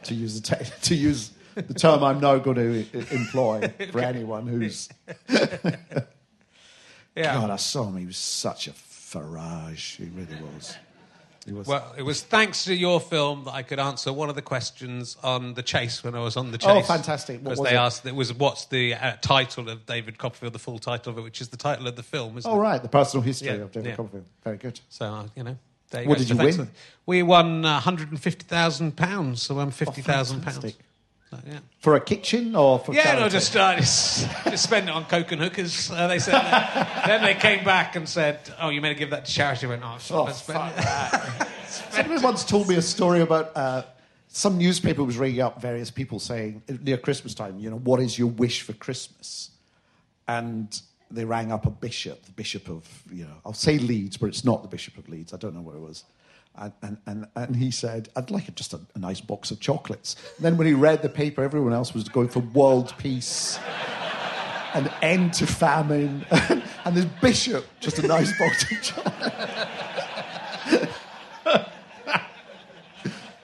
[0.02, 4.46] To use the te- to use the term I'm now going to employ for anyone
[4.46, 4.88] who's
[7.16, 7.34] Yeah.
[7.34, 7.96] God, I saw him.
[7.96, 9.96] He was such a farage.
[9.96, 10.76] He really was.
[11.55, 11.66] Was.
[11.66, 15.16] Well, it was thanks to your film that I could answer one of the questions
[15.22, 16.70] on the chase when I was on the chase.
[16.70, 17.36] Oh, fantastic.
[17.36, 17.78] What Because was they it?
[17.78, 21.22] asked, it was what's the uh, title of David Copperfield, the full title of it,
[21.22, 22.59] which is the title of the film, isn't oh it?
[22.62, 23.97] right, the personal history Yeah, of David yeah.
[23.97, 24.24] Copperfield.
[24.44, 24.80] Very good.
[24.88, 25.57] So, uh, you know.
[25.90, 26.68] There you What did you win?
[27.07, 30.05] we won uh, £150,000, so I'm £50,000.
[30.05, 30.74] fantastic.
[31.30, 31.58] So, yeah.
[31.80, 33.22] For a kitchen or for Yeah, charity?
[33.22, 35.90] no, just, uh, just, just spend it on coke and hookers.
[35.90, 37.04] Uh, they said that.
[37.06, 39.70] then they came back and said, "Oh, you meant to give that to charity." I
[39.70, 41.48] went, "Oh, Oh, oh spend fuck it." that.
[41.90, 43.82] Somebody once told me a story about uh,
[44.28, 48.18] some newspaper was ringing up various people saying near Christmas time, you know, what is
[48.18, 49.50] your wish for Christmas?
[50.28, 54.26] And they rang up a bishop, the bishop of, you know, I'll say Leeds, but
[54.26, 55.32] it's not the bishop of Leeds.
[55.32, 56.04] I don't know where it was.
[56.59, 60.16] And, and, and, and he said, I'd like just a, a nice box of chocolates.
[60.36, 63.59] And then when he read the paper, everyone else was going for world peace,
[64.74, 66.24] an end to famine,
[66.84, 69.36] and this bishop, just a nice box of chocolates.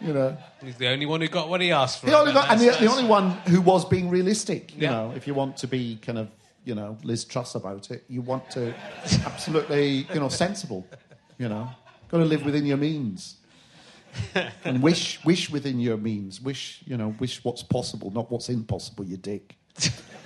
[0.00, 0.36] you know.
[0.62, 2.06] He's the only one who got what he asked for.
[2.06, 4.90] The only, guy, and the, the only one who was being realistic, you Yeah.
[4.90, 6.28] know, if you want to be kind of,
[6.64, 8.72] you know, Liz Truss about it, you want to
[9.26, 10.86] absolutely, you know, sensible,
[11.38, 11.68] you know,
[12.12, 13.36] got to live within your means.
[14.64, 16.40] and wish, wish within your means.
[16.40, 19.04] Wish, you know, wish what's possible, not what's impossible.
[19.04, 19.56] You dick.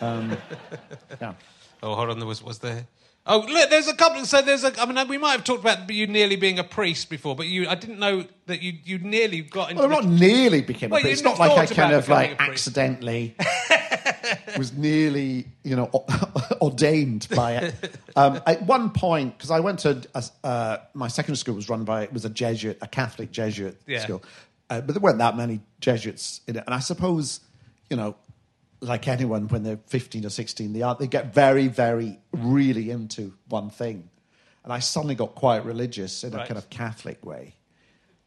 [0.01, 0.37] Um,
[1.20, 1.34] yeah.
[1.82, 2.18] Oh, hold on.
[2.18, 2.89] There was was there.
[3.28, 4.24] Oh, look, there's a couple.
[4.24, 4.80] So there's a.
[4.80, 7.68] I mean, we might have talked about you nearly being a priest before, but you.
[7.68, 9.82] I didn't know that you you nearly got into.
[9.82, 11.20] Well, I'm not nearly became Well, a priest.
[11.20, 12.68] It's not like I kind of like becoming a priest.
[12.68, 13.37] accidentally
[14.59, 15.91] was nearly, you know,
[16.61, 17.99] ordained by it.
[18.14, 21.85] Um, at one point, because I went to a, uh, my secondary school was run
[21.85, 24.01] by it was a Jesuit, a Catholic Jesuit Yeah.
[24.01, 24.22] school,
[24.70, 27.41] uh, but there weren't that many Jesuits in it, and I suppose,
[27.91, 28.16] you know.
[28.83, 33.33] Like anyone, when they're 15 or 16, they, are, they get very, very, really into
[33.49, 34.11] one thing.
[34.64, 37.55] And I suddenly got quite religious in a kind of Catholic way.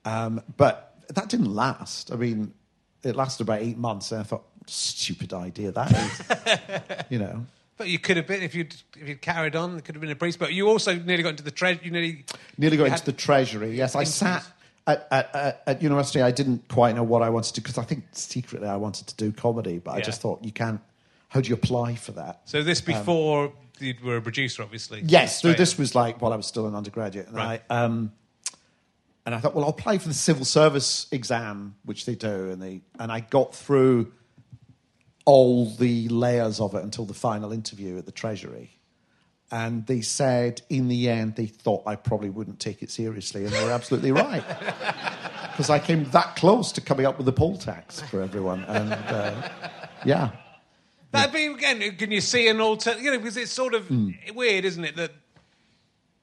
[0.06, 2.12] Um, but that didn't last.
[2.12, 2.54] I mean,
[3.04, 7.06] it lasted about eight months, and I thought, stupid idea that is.
[7.10, 7.46] you know,
[7.78, 9.78] But you could have been if you'd if you'd carried on.
[9.78, 10.40] It could have been a priest.
[10.40, 11.80] But you also nearly got into the treasure.
[11.84, 12.26] You nearly
[12.58, 13.76] nearly got into the treasury.
[13.76, 14.46] Yes, I sat
[14.88, 16.22] at, at, at, university.
[16.22, 19.08] I didn't quite know what I wanted to do because I think secretly I wanted
[19.08, 20.82] to do comedy, but I just thought you can't.
[21.30, 22.42] How do you apply for that?
[22.46, 25.02] So this before you were a producer, obviously.
[25.06, 27.62] Yes, so this was like while I was still an undergraduate, and Right.
[27.70, 28.12] I um,
[29.26, 32.62] and I thought, well, I'll apply for the civil service exam, which they do, and
[32.62, 34.12] they and I got through
[35.30, 38.72] all the layers of it until the final interview at the Treasury,
[39.52, 43.54] and they said in the end they thought I probably wouldn't take it seriously, and
[43.54, 44.44] they were absolutely right
[45.52, 48.92] because I came that close to coming up with the poll tax for everyone, and
[48.92, 49.50] uh,
[50.04, 50.32] yeah.
[51.12, 51.96] That'd be again.
[51.98, 52.98] Can you see an alter?
[53.00, 54.10] You know, because it's sort of Hmm.
[54.36, 54.96] weird, isn't it?
[54.96, 55.12] That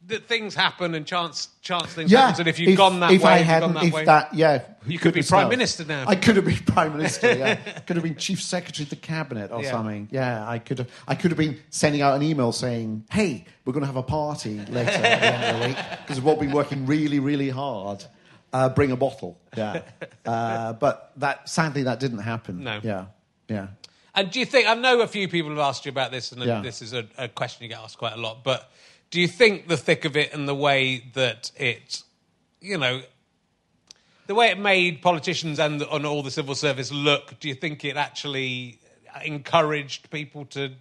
[0.08, 2.42] that things happen and chance chance things Yeah, happen.
[2.42, 4.98] And if you'd gone that if way, I hadn't, that if way, that, yeah, You
[4.98, 5.50] could be Prime knows.
[5.50, 6.04] Minister now.
[6.06, 7.34] I could have been prime minister.
[7.34, 7.54] Yeah,
[7.86, 9.70] could have been chief secretary of the cabinet or Yeah.
[9.72, 10.08] something.
[10.12, 10.88] Yeah, I could have.
[11.08, 14.02] I could have been sending out an email saying, "Hey, we're going to have a
[14.02, 18.04] party later at of the week because we've all been working really, really hard.
[18.52, 19.82] Uh, bring a bottle." Yeah,
[20.24, 22.62] uh, but that sadly that didn't happen.
[22.62, 22.78] No.
[22.82, 23.06] Yeah,
[23.48, 23.66] yeah.
[24.14, 24.66] And do you think?
[24.68, 26.60] I know a few people have asked you about this, and Yeah.
[26.62, 28.44] this is a, a question you get asked quite a lot.
[28.44, 28.70] But
[29.10, 32.02] do you think the thick of it and the way that it,
[32.60, 33.02] you know,
[34.26, 37.84] the way it made politicians and, and all the civil service look, do you think
[37.84, 38.78] it actually
[39.24, 40.72] encouraged people to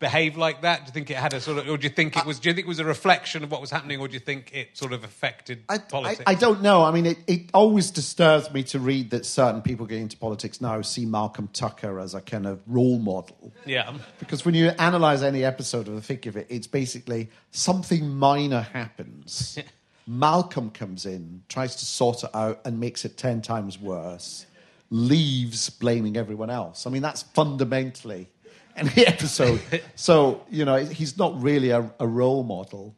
[0.00, 0.80] behave like that?
[0.80, 2.40] Do you think it had a sort of, or do you think it was?
[2.40, 4.50] Do you think it was a reflection of what was happening, or do you think
[4.52, 6.22] it sort of affected I, I, politics?
[6.26, 6.82] I don't know.
[6.82, 10.60] I mean, it, it always disturbs me to read that certain people getting into politics
[10.60, 13.52] now see Malcolm Tucker as a kind of role model.
[13.64, 13.92] yeah.
[14.18, 18.62] Because when you analyze any episode of The Thick of It, it's basically something minor
[18.62, 19.58] happens.
[20.06, 24.46] Malcolm comes in, tries to sort it out, and makes it 10 times worse,
[24.88, 26.86] leaves blaming everyone else.
[26.86, 28.28] I mean, that's fundamentally
[28.76, 29.60] any episode.
[29.94, 32.94] so, you know, he's not really a, a role model.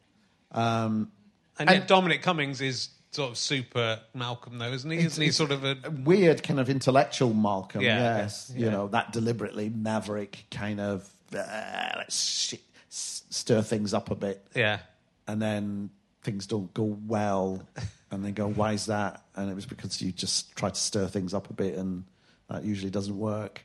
[0.51, 1.11] Um,
[1.59, 4.97] And And- Dominic Cummings is sort of super Malcolm, though, isn't he?
[4.97, 7.81] Isn't he sort of a weird kind of intellectual Malcolm.
[7.81, 8.65] Yeah, yes, yeah.
[8.65, 12.55] you know that deliberately maverick kind of uh, let's sh-
[12.89, 14.79] stir things up a bit, yeah?
[15.27, 15.89] and then
[16.23, 17.61] things don't go well,
[18.09, 21.07] and they go, "Why is that?" And it was because you just try to stir
[21.07, 22.05] things up a bit, and
[22.49, 23.63] that usually doesn't work.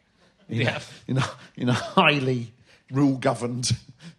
[0.48, 0.72] You Yeah.
[0.72, 2.52] know, in a, in a highly
[2.90, 3.70] rule governed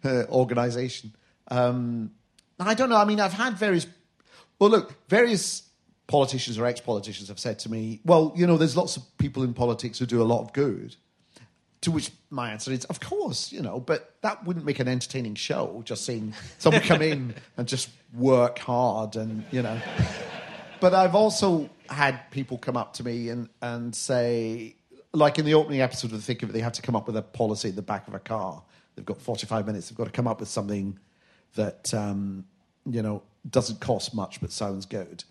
[0.04, 1.14] uh, organization.
[1.48, 2.12] Um,
[2.58, 2.96] I don't know.
[2.96, 3.86] I mean, I've had various.
[4.58, 5.62] Well, look, various
[6.06, 9.42] politicians or ex politicians have said to me, well, you know, there's lots of people
[9.42, 10.96] in politics who do a lot of good.
[11.82, 15.34] To which my answer is, of course, you know, but that wouldn't make an entertaining
[15.34, 19.80] show, just seeing someone come in and just work hard and, you know.
[20.80, 24.74] But I've also had people come up to me and, and say,
[25.12, 27.06] like in the opening episode of The Thick of It, they have to come up
[27.06, 28.62] with a policy at the back of a car.
[28.94, 29.88] They've got 45 minutes.
[29.88, 30.98] They've got to come up with something
[31.54, 32.44] that, um,
[32.86, 35.24] you know, doesn't cost much but sounds good.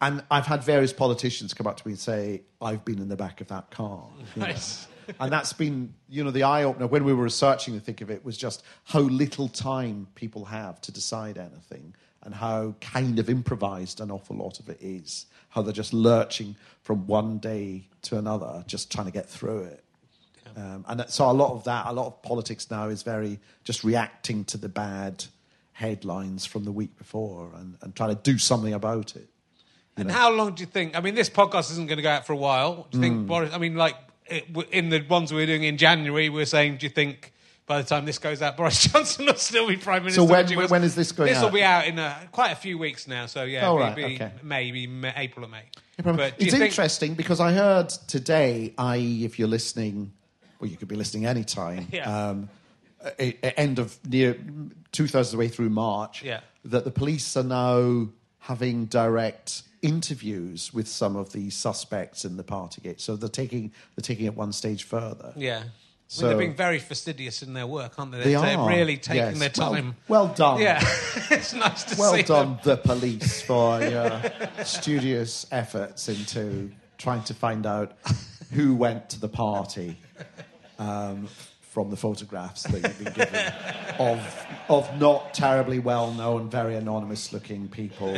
[0.00, 3.16] And I've had various politicians come up to me and say, I've been in the
[3.16, 4.08] back of that car.
[4.36, 4.46] know.
[4.46, 4.86] Nice.
[5.20, 8.10] and that's been, you know, the eye opener when we were researching the thick of
[8.10, 13.30] it was just how little time people have to decide anything and how kind of
[13.30, 15.26] improvised an awful lot of it is.
[15.56, 19.82] How they're just lurching from one day to another, just trying to get through it.
[20.54, 23.40] Um, and that- so a lot of that, a lot of politics now is very
[23.64, 25.24] just reacting to the bad
[25.72, 29.28] headlines from the week before and, and trying to do something about it.
[29.96, 30.94] And how long do you think?
[30.94, 32.86] I mean, this podcast isn't going to go out for a while.
[32.90, 33.06] Do you Mm.
[33.06, 33.54] think Boris?
[33.54, 33.96] I mean, like
[34.26, 37.32] it, in the ones we were doing in January, we were saying, do you think
[37.66, 40.22] by the time this goes out, Boris Johnson will still be prime minister?
[40.24, 41.34] when- which was- when is this going out?
[41.34, 43.26] This will be out in uh quite a few weeks now.
[43.26, 44.32] So yeah, Oh, maybe, right, okay.
[44.42, 45.62] maybe May, April or May.
[46.02, 50.12] But it's think- interesting because I heard today, i.e., if you're listening,
[50.60, 51.88] well, you could be listening anytime.
[51.92, 52.28] Yeah.
[52.30, 52.48] Um,
[53.18, 54.36] a- a- end of near
[54.92, 56.22] two thirds of the way through March.
[56.22, 56.40] Yeah.
[56.64, 58.08] That the police are now
[58.40, 63.00] having direct interviews with some of the suspects in the Partygate.
[63.00, 65.32] So they're taking they're taking it one stage further.
[65.36, 65.64] Yeah.
[66.08, 68.18] I mean, So- they're being very fastidious in their work, aren't they?
[68.18, 69.38] They They're are really taking yes.
[69.40, 69.96] their time.
[70.06, 70.60] Well, done.
[70.60, 70.78] Yeah,
[71.30, 72.22] it's nice to Well see.
[72.22, 72.58] done, them.
[72.62, 74.22] the police, for your
[74.64, 77.92] studious efforts into trying to find out
[78.52, 79.98] who went to the party
[80.78, 81.28] um,
[81.60, 83.52] from the photographs that you've been given
[83.98, 88.12] of, of not terribly well known, very anonymous looking people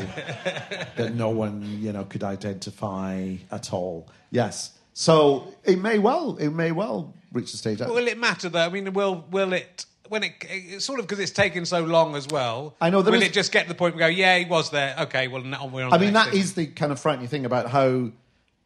[0.96, 4.06] that no one you know could identify at all.
[4.30, 4.72] Yes.
[4.98, 7.78] So it may well, it may well reach the stage.
[7.78, 8.66] Will it matter though?
[8.66, 12.16] I mean, will will it when it it's sort of because it's taken so long
[12.16, 12.74] as well?
[12.80, 14.44] I know Will is- it just get to the point where we go, yeah, he
[14.44, 14.96] was there.
[15.02, 15.92] Okay, well now we're on.
[15.92, 16.40] I mean, that thing.
[16.40, 18.10] is the kind of frightening thing about how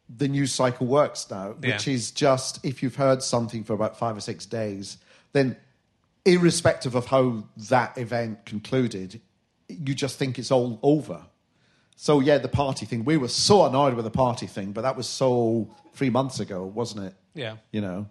[0.09, 1.93] the news cycle works now, which Yeah.
[1.93, 4.97] is just if you've heard something for about five or six days,
[5.33, 5.55] then
[6.25, 9.21] irrespective of how that event concluded,
[9.69, 11.27] you just think it's all over.
[12.03, 14.97] So, yeah, the party thing, we were so annoyed with the party thing, but that
[14.97, 17.13] was so three months ago, wasn't it?
[17.33, 17.55] Yeah.
[17.71, 18.09] You know?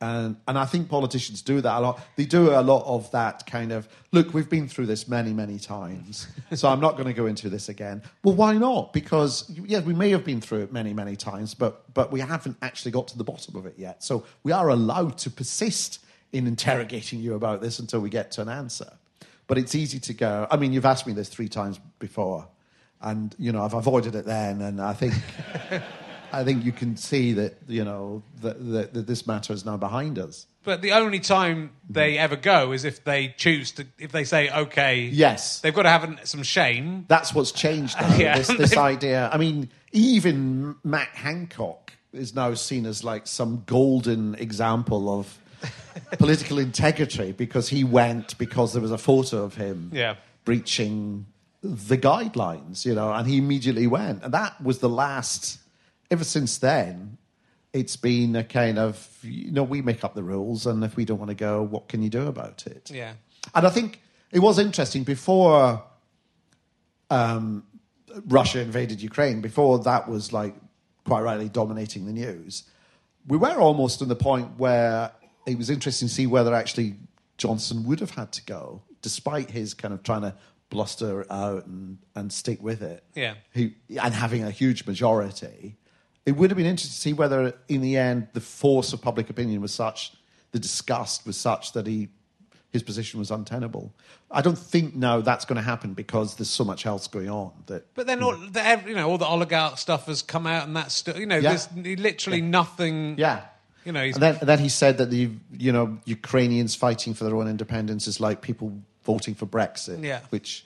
[0.00, 2.00] And, and I think politicians do that a lot.
[2.16, 5.60] They do a lot of that kind of, look, we've been through this many, many
[5.60, 8.02] times, so I'm not going to go into this again.
[8.24, 8.92] Well, why not?
[8.92, 12.56] Because, yeah, we may have been through it many, many times, but, but we haven't
[12.60, 14.02] actually got to the bottom of it yet.
[14.02, 16.00] So we are allowed to persist
[16.32, 18.90] in interrogating you about this until we get to an answer.
[19.46, 22.48] But it's easy to go, I mean, you've asked me this three times before,
[23.00, 25.14] and, you know, I've avoided it then, and I think.
[26.30, 29.78] I think you can see that you know that, that, that this matter is now
[29.78, 30.46] behind us.
[30.62, 31.92] But the only time mm-hmm.
[31.94, 35.60] they ever go is if they choose to, if they say, okay, Yes.
[35.60, 37.06] they've got to have an- some shame.
[37.08, 38.14] That's what's changed now.
[38.18, 38.36] Yeah.
[38.36, 39.30] This, this idea.
[39.32, 45.38] I mean, even Matt Hancock is now seen as like some golden example of
[46.18, 50.16] political integrity because he went because there was a photo of him Yeah.
[50.44, 51.24] breaching
[51.62, 54.22] the guidelines, you know, and he immediately went.
[54.22, 55.58] And that was the last,
[56.10, 57.18] ever since then,
[57.72, 61.04] it's been a kind of, you know, we make up the rules, and if we
[61.04, 62.90] don't want to go, what can you do about it?
[62.90, 63.12] Yeah.
[63.54, 64.00] And I think
[64.30, 65.82] it was interesting before
[67.10, 67.64] um,
[68.26, 70.54] Russia invaded Ukraine, before that was like
[71.04, 72.64] quite rightly dominating the news,
[73.26, 75.12] we were almost in the point where
[75.46, 76.94] it was interesting to see whether actually
[77.36, 80.34] Johnson would have had to go, despite his kind of trying to
[80.70, 83.02] bluster out and, and stick with it.
[83.14, 83.34] Yeah.
[83.52, 85.76] He, and having a huge majority.
[86.26, 89.30] It would have been interesting to see whether, in the end, the force of public
[89.30, 90.12] opinion was such,
[90.52, 92.08] the disgust was such that he
[92.70, 93.94] his position was untenable.
[94.30, 97.52] I don't think now that's going to happen because there's so much else going on
[97.64, 100.76] that But then, all the, you know, all the oligarch stuff has come out, and
[100.76, 101.56] that's still, you know, Yeah.
[101.56, 103.14] there's literally nothing.
[103.18, 103.46] yeah.
[103.86, 107.24] You know, And then, and then he said that the you know Ukrainians fighting for
[107.24, 110.20] their own independence is like people voting for Brexit, Yeah.
[110.30, 110.64] which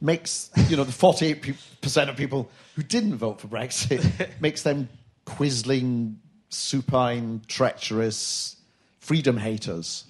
[0.00, 4.00] makes you know the 48 percent of people who didn't vote for Brexit
[4.40, 4.88] makes them
[5.24, 6.16] quisling,
[6.50, 8.56] supine, treacherous
[9.00, 10.04] freedom haters.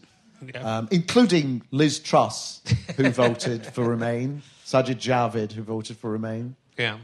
[0.54, 0.60] Yeah.
[0.78, 2.60] um, including Liz Truss,
[2.96, 6.56] who voted for Remain, Sajid Javid, who voted for Remain.
[6.78, 6.98] yeah.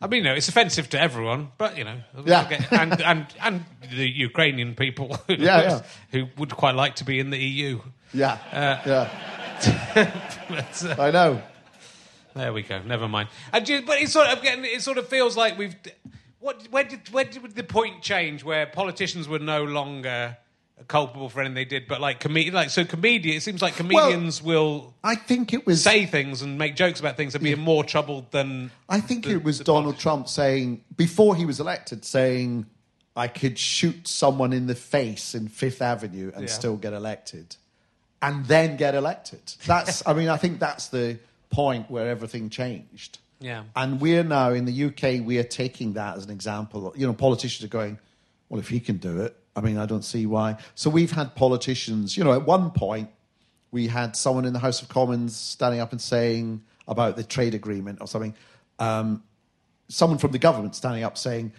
[0.00, 2.48] I mean, you know, it's offensive to everyone, but you know, Yeah.
[2.70, 3.64] and and and
[4.00, 5.82] the Ukrainian people, who, Yeah, yeah.
[6.12, 7.80] who would quite like to be in the EU.
[8.14, 9.04] Yeah, Uh, yeah,
[9.94, 11.42] But, uh, I know.
[12.34, 12.80] There we go.
[12.82, 13.28] Never mind.
[13.52, 15.74] And ju- but it sort of getting, it sort of feels like we've.
[16.40, 16.68] What?
[16.70, 20.36] Where did where did the point change where politicians were no longer
[20.86, 23.36] culpable for anything they did, but like comedian, like so comedian.
[23.36, 25.82] It seems like comedians will I think it was.
[25.82, 28.70] say things and make jokes about things and be more troubled than.
[28.88, 32.66] I think the- it was Donald Trump saying before he was elected, saying
[33.16, 36.54] I could shoot someone in the face in Fifth Avenue and Yeah.
[36.54, 37.56] still get elected,
[38.20, 39.40] and then get elected.
[39.66, 40.06] That's.
[40.06, 41.18] I mean, I think that's the
[41.50, 43.18] point where everything changed.
[43.40, 43.64] Yeah.
[43.76, 45.24] And we're now in the UK.
[45.24, 46.92] We are taking that as an example.
[46.96, 47.98] You know, politicians are going,
[48.48, 50.56] well, if he can do it, I mean, I don't see why.
[50.74, 52.16] So we've had politicians.
[52.16, 53.10] You know, at one point
[53.70, 57.54] we had someone in the House of Commons standing up and saying about the trade
[57.54, 58.34] agreement or something.
[58.78, 59.22] Um,
[59.88, 61.52] someone from the government standing up saying,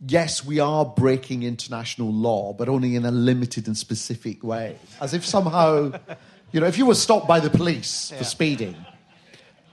[0.00, 4.78] yes, we are breaking international law, but only in a limited and specific way.
[5.00, 5.92] As if somehow,
[6.52, 8.76] you know, if you were stopped by the police for speeding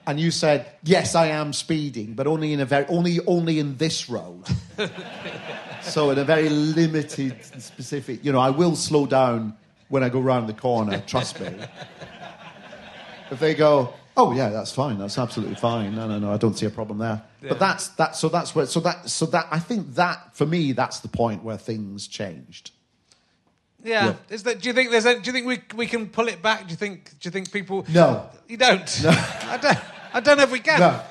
[0.07, 3.77] and you said, yes, I am speeding, but only in a very, only, only in
[3.77, 4.43] this road.
[5.81, 9.55] so in a very limited and specific, you know, I will slow down
[9.89, 11.53] when I go round the corner, trust me.
[13.29, 15.95] if they go, oh yeah, that's fine, that's absolutely fine.
[15.95, 17.21] No, no, no, I don't see a problem there.
[17.41, 18.15] But that's that.
[18.15, 18.65] So that's where.
[18.65, 19.09] So that.
[19.09, 19.47] So that.
[19.51, 22.71] I think that for me, that's the point where things changed.
[23.83, 24.05] Yeah.
[24.05, 24.15] Yeah.
[24.29, 24.61] Is that?
[24.61, 25.05] Do you think there's?
[25.05, 26.65] A, do you think we we can pull it back?
[26.65, 27.09] Do you think?
[27.19, 27.85] Do you think people?
[27.89, 28.29] No.
[28.47, 29.03] You don't.
[29.03, 29.09] No.
[29.43, 29.77] I don't.
[30.13, 30.79] I don't know if we can.
[30.79, 31.01] No,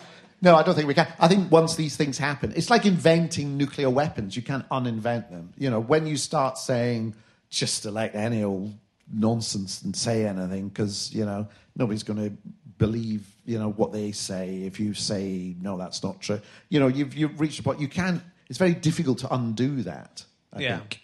[0.43, 1.09] no, I don't think we can.
[1.19, 4.37] I think once these things happen, it's like inventing nuclear weapons.
[4.37, 5.53] You can't uninvent them.
[5.59, 7.15] You know, when you start saying
[7.51, 8.73] just elect any old
[9.13, 12.37] nonsense and say anything, because you know nobody's going to
[12.79, 14.63] believe you know what they say.
[14.65, 16.41] If you say no, that's not true.
[16.69, 17.81] You know, you've you've reached a point.
[17.81, 18.23] You can't.
[18.49, 20.25] It's very difficult to undo that.
[20.53, 20.79] I Yeah.
[20.79, 21.01] think.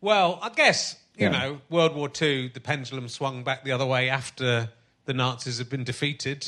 [0.00, 1.32] Well, I guess you Yeah.
[1.32, 4.70] know, World War Two, the pendulum swung back the other way after
[5.06, 6.46] the Nazis had been defeated,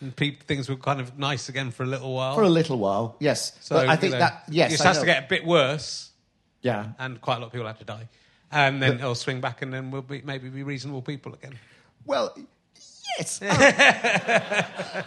[0.00, 2.34] and things were kind of nice again for a little while.
[2.34, 3.52] For a little while, yes.
[3.60, 6.10] so but I you think know, that yes, it has to get a bit worse,
[6.62, 6.88] yeah.
[6.98, 8.08] and quite a lot of people have to die,
[8.50, 11.58] and then it'll swing back, and then we'll be, maybe be reasonable people again.
[12.04, 12.34] Well,
[13.18, 13.40] yes.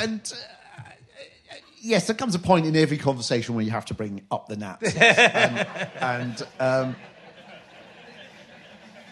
[0.00, 4.22] And uh, yes, there comes a point in every conversation where you have to bring
[4.30, 4.96] up the Nazis.
[4.96, 5.66] and
[6.00, 6.96] and um,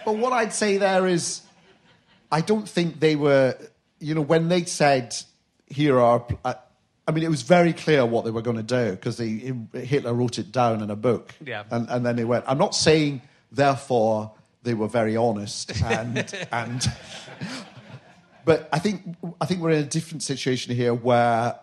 [0.07, 1.43] but what I'd say there is,
[2.33, 3.57] I don't think they were.
[4.01, 5.15] You know, when they said,
[5.67, 6.55] "Here are," uh,
[7.07, 10.39] I mean, it was very clear what they were going to do because Hitler wrote
[10.39, 11.35] it down in a book.
[11.45, 11.65] Yeah.
[11.71, 12.45] And and then they went.
[12.49, 13.21] I'm not saying
[13.55, 14.33] Therefore,
[14.65, 16.93] they were very honest and and.
[18.45, 21.59] But I think I think we're in a different situation here where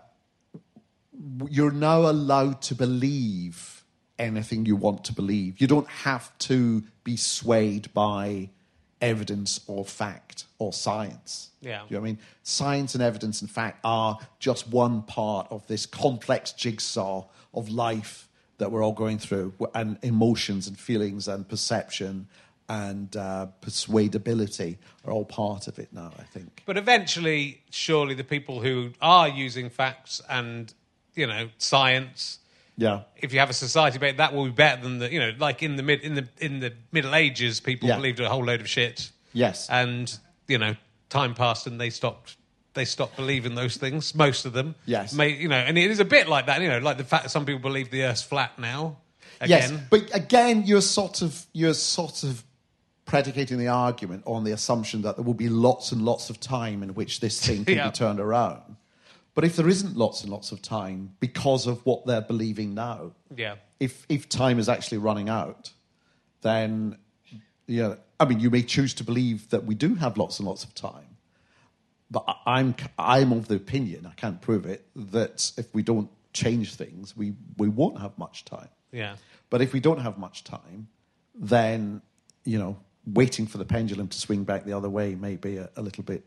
[1.50, 3.84] you're now allowed to believe
[4.18, 5.62] anything you want to believe.
[5.62, 8.50] You don't have to be swayed by
[9.02, 11.50] evidence or fact or science.
[11.62, 11.80] Yeah.
[11.80, 12.20] Do you know what I mean?
[12.44, 18.28] Science and evidence and fact are just one part of this complex jigsaw of life
[18.60, 22.28] that we're all going through, and emotions and feelings and perception
[22.72, 26.64] and uh, persuadability are all part of it now, I think.
[26.66, 30.74] But eventually, surely the people who are using facts and
[31.14, 32.40] you know science,
[32.78, 33.02] Yeah.
[33.18, 35.62] if you have a society debate, that will be better than the you know like
[35.64, 37.98] in the mid in the in the Middle Ages, people Yeah.
[37.98, 39.12] believed a whole load of shit.
[39.34, 39.68] Yes.
[39.70, 40.18] and
[40.48, 40.76] you know
[41.10, 42.38] time passed and they stopped.
[42.74, 44.16] They stopped believing those things.
[44.16, 45.14] Most of them, Yes.
[45.14, 46.62] May, you know, and it is a bit like that.
[46.62, 48.98] You know, like the fact that some people believe the Earth's flat now.
[49.46, 52.44] Yes, but again, you're sort of you're sort of
[53.12, 56.82] predicating the argument on the assumption that there will be lots and lots of time
[56.82, 57.88] in which this thing can Yeah.
[57.90, 58.78] be turned around.
[59.36, 63.12] But if there isn't lots and lots of time because of what they're believing now,
[63.36, 65.72] yeah, if if time is actually running out,
[66.42, 66.98] then
[67.68, 70.64] yeah, I mean, you may choose to believe that we do have lots and lots
[70.64, 71.18] of time,
[72.10, 76.76] but I'm I'm of the opinion I can't prove it that if we don't change
[76.76, 78.70] things, we we won't have much time.
[78.94, 79.16] yeah.
[79.50, 80.88] But if we don't have much time,
[81.36, 82.02] then
[82.46, 82.76] you know,
[83.14, 86.04] waiting for the pendulum to swing back the other way may be a, a little
[86.04, 86.24] bit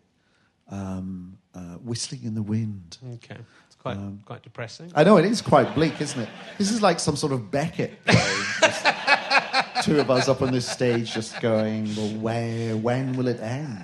[0.70, 2.98] um, uh, whistling in the wind.
[3.14, 4.90] Okay, it's quite Um, quite depressing.
[4.94, 6.28] I know it is quite bleak, isn't it?
[6.58, 8.14] This is like some sort of Beckett play.
[8.60, 12.76] Just two of us up on this stage, just going, "Well, where?
[12.76, 13.78] When will it end?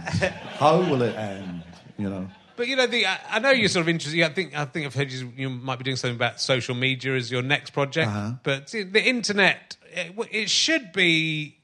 [0.59, 1.63] How will it end?"
[1.99, 2.29] You know.
[2.57, 4.23] But you know, the I, I know you're sort of interested.
[4.23, 5.33] I think I think I've heard you.
[5.37, 8.09] You might be doing something about social media as your next project.
[8.09, 8.33] Uh-huh.
[8.43, 11.57] But see, the internet, it, it should be.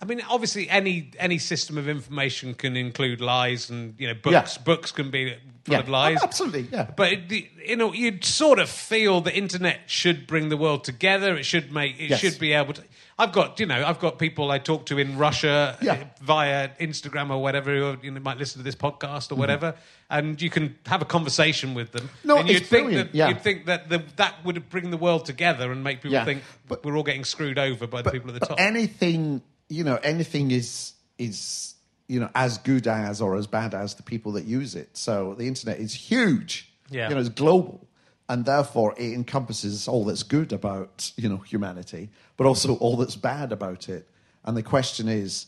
[0.00, 4.56] I mean, obviously, any any system of information can include lies, and you know, books
[4.56, 4.62] Yeah.
[4.62, 5.34] books can be
[5.64, 6.22] full Yeah, of lies.
[6.22, 6.90] absolutely, yeah.
[6.94, 11.34] But it, you know, you'd sort of feel the internet should bring the world together.
[11.36, 11.98] It should make.
[11.98, 12.20] It Yes.
[12.20, 12.82] should be able to.
[13.18, 15.92] I've got, you know, I've got people I talk to in Russia Yeah.
[15.94, 19.74] uh, via Instagram or whatever who you know, might listen to this podcast or whatever,
[20.10, 22.02] and you can have a conversation with them.
[22.08, 22.28] Mm-hmm.
[22.28, 23.28] No, and you'd it's think brilliant, that yeah.
[23.28, 26.42] you'd think that the, that would bring the world together and make people Yeah, think
[26.68, 28.60] but- we're all getting screwed over by the people at the but top.
[28.60, 31.74] anything, you know, anything is is
[32.08, 34.96] you know as good as or as bad as the people that use it.
[34.96, 36.72] So the internet is huge.
[36.90, 37.08] Yeah.
[37.08, 37.86] You know, it's global.
[38.28, 43.16] And therefore, it encompasses all that's good about you know humanity, but also all that's
[43.16, 44.08] bad about it.
[44.44, 45.46] And the question is,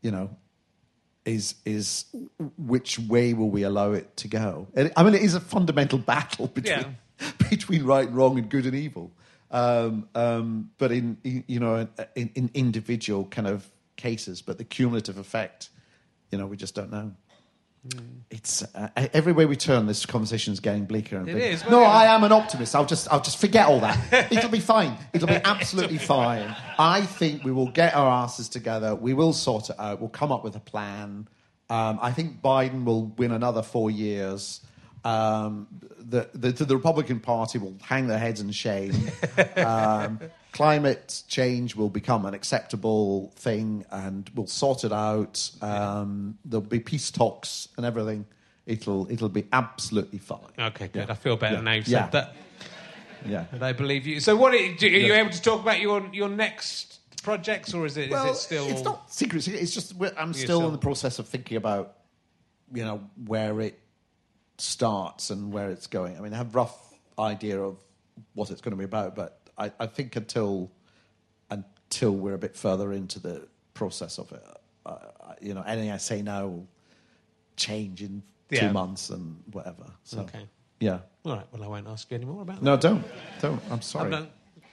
[0.00, 0.30] you know,
[1.24, 2.04] is is
[2.56, 4.68] which way will we allow it to go?
[4.74, 6.96] And, I mean, it is a fundamental battle between
[7.50, 9.12] between right and wrong and good and evil.
[9.50, 15.18] Um, um, but in you know in, in individual kind of cases, but the cumulative
[15.18, 15.70] effect,
[16.30, 17.12] you know, we just don't know.
[18.30, 21.46] It's uh, every way we turn, this conversation is getting bleaker and It bleaker.
[21.46, 21.82] is, No.
[21.82, 22.76] I am an optimist.
[22.76, 24.30] I'll just I'll just forget all that.
[24.30, 24.96] It'll be fine.
[25.14, 26.54] It'll be absolutely fine.
[26.78, 28.94] I think we will get our asses together.
[28.94, 29.98] We will sort it out.
[29.98, 31.26] We'll come up with a plan.
[31.70, 34.60] Um, I think Biden will win another four years.
[35.04, 35.66] Um,
[35.98, 38.92] the, the, the Republican Party will hang their heads in shame.
[39.56, 40.20] Um,
[40.52, 45.50] climate change will become an acceptable thing, and we'll sort it out.
[45.62, 48.26] Um, there'll be peace talks and everything.
[48.66, 50.40] It'll it'll be absolutely fine.
[50.58, 51.06] okay, good.
[51.06, 51.12] Yeah.
[51.12, 51.60] I feel better Yeah.
[51.62, 51.82] now Yeah.
[51.84, 52.36] said that.
[53.26, 53.44] Yeah.
[53.60, 54.20] I believe you.
[54.20, 55.20] So, what are you, are you Yeah.
[55.20, 58.68] able to talk about your your next projects, or is it is Well, it still?
[58.68, 59.42] It's not secret.
[59.42, 59.62] secret.
[59.62, 61.96] It's just I'm still still- in the process of thinking about,
[62.74, 63.79] you know, where it
[64.60, 66.16] starts and where it's going.
[66.16, 67.76] I mean, I have a rough idea of
[68.34, 70.70] what it's going to be about, but I, I think until
[71.50, 74.42] until we're a bit further into the process of it,
[74.86, 74.96] uh,
[75.40, 76.68] you know, anything I say now will
[77.56, 78.68] change in Yeah.
[78.68, 79.86] two months and whatever.
[80.04, 80.46] So, Okay.
[80.80, 81.00] Yeah.
[81.24, 81.46] All right.
[81.52, 82.62] Well, I won't ask you any more about that.
[82.64, 83.04] No, don't.
[83.42, 83.60] Don't.
[83.70, 84.10] I'm sorry.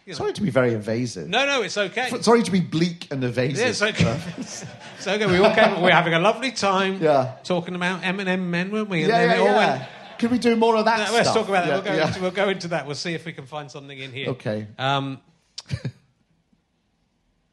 [0.07, 0.19] You know.
[0.19, 1.27] Sorry to be very evasive.
[1.27, 2.09] no, no, it's okay.
[2.21, 3.57] Sorry to be bleak and evasive.
[3.57, 4.17] Yeah, it's okay.
[4.37, 4.65] it's
[5.05, 5.25] okay.
[5.25, 5.81] We all came.
[5.81, 7.03] We're having a lovely time.
[7.03, 7.33] Yeah.
[7.43, 9.01] Talking about M&M men, weren't we?
[9.01, 9.77] And Yeah, then yeah, all yeah.
[9.77, 9.89] went-
[10.19, 11.15] Could we do more of that No, stuff?
[11.15, 11.67] let's talk about that.
[11.67, 12.07] Yeah, we'll, go yeah.
[12.07, 12.85] into, we'll go into that.
[12.85, 14.29] We'll see if we can find something in here.
[14.29, 14.67] Okay.
[14.79, 15.19] Um,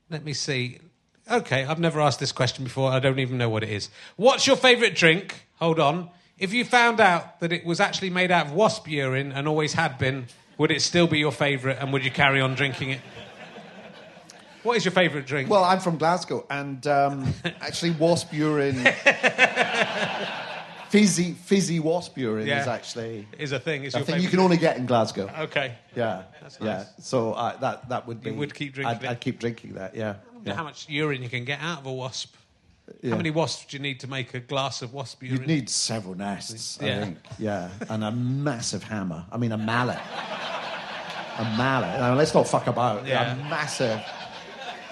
[0.08, 0.78] let me see.
[1.28, 2.92] Okay, I've never asked this question before.
[2.92, 3.90] I don't even know what it is.
[4.14, 5.48] What's your favourite drink?
[5.56, 6.08] Hold on.
[6.38, 9.72] If you found out that it was actually made out of wasp urine and always
[9.72, 10.26] had been,
[10.58, 13.00] would it still be your favourite and would you carry on drinking it?
[14.62, 15.50] What is your favourite drink?
[15.50, 18.82] Well, I'm from Glasgow, and um, actually, wasp urine,
[20.88, 22.62] fizzy, fizzy wasp urine Yeah.
[22.62, 23.84] is actually is a thing.
[23.84, 25.30] Is a thing you can only get in Glasgow.
[25.40, 25.74] Okay.
[25.94, 26.84] Yeah, That's yeah.
[26.98, 28.30] So uh, that that would be.
[28.30, 29.10] You would keep drinking I'd, it?
[29.10, 29.94] I'd keep drinking that.
[29.94, 30.14] Yeah.
[30.32, 30.56] wonder Yeah.
[30.56, 32.34] how much urine you can get out of a wasp.
[33.00, 33.10] Yeah.
[33.12, 35.38] How many wasps do you need to make a glass of wasp urine?
[35.40, 37.00] You'd need several nests, I Yeah.
[37.04, 37.18] think.
[37.38, 39.24] Yeah, and a massive hammer.
[39.32, 39.98] I mean, a mallet.
[41.38, 41.98] A mallet.
[41.98, 43.06] Now, let's not fuck about.
[43.06, 43.32] Yeah.
[43.32, 44.00] A massive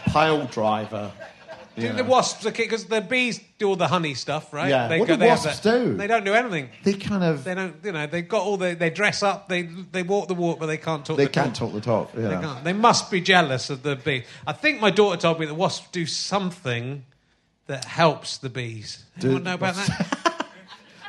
[0.07, 1.12] pile driver.
[1.76, 1.93] Do Yeah.
[1.93, 4.68] the wasps because the bees do all the honey stuff, right?
[4.68, 4.99] Yeah.
[4.99, 5.97] What do they wasps that- do?
[5.97, 6.68] They don't do anything.
[6.84, 7.45] They kind of.
[7.45, 7.76] They don't.
[7.82, 8.74] You know, they've got all the.
[8.74, 9.49] They dress up.
[9.49, 11.16] They they walk the walk, but they can't talk.
[11.16, 11.72] They the can't talk.
[11.72, 12.12] the talk.
[12.14, 12.47] You They.
[12.64, 14.24] They must be jealous of the bees.
[14.47, 17.05] I think my daughter told me that wasps do something
[17.66, 19.04] that helps the bees.
[19.18, 20.46] Do you Do- know about that?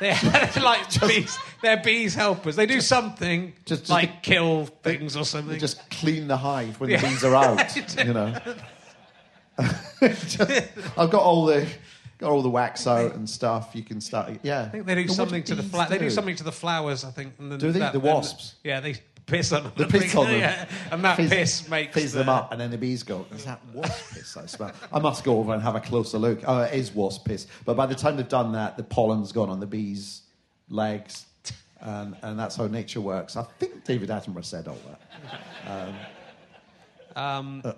[0.00, 0.18] They're
[0.62, 1.38] like bees.
[1.62, 2.56] They're bees helpers.
[2.56, 5.52] They do something Just- just like to- kill things or something.
[5.52, 7.00] They just clean the hive when Yeah.
[7.00, 7.76] the bees are out.
[8.06, 8.34] you know.
[10.00, 10.40] Just-
[10.98, 11.66] I've got all the
[12.18, 13.70] got all the wax out and stuff.
[13.74, 14.32] You can start.
[14.42, 14.62] Yeah.
[14.62, 16.10] I think they do But something to the fla- They do do?
[16.10, 17.04] something to the flowers.
[17.04, 17.34] I think.
[17.38, 17.78] And then Do they?
[17.80, 18.54] that- The then- wasps?
[18.64, 18.94] yeah, they
[19.26, 19.72] piss on them.
[19.76, 20.66] The piss on them.
[20.90, 23.26] And that Fizz- piss makes the, them up, and then the bees go.
[23.34, 24.36] Is that wasp piss?
[24.36, 24.72] I smell.
[24.92, 26.40] I must go over and have a closer look.
[26.46, 27.46] Oh, it is wasp piss.
[27.64, 30.22] But by the time they've done that, the pollen's gone on the bees'
[30.68, 31.26] legs,
[31.80, 33.36] and and that's how nature works.
[33.36, 35.96] I think David Attenborough said all that.
[37.16, 37.72] Um, um uh,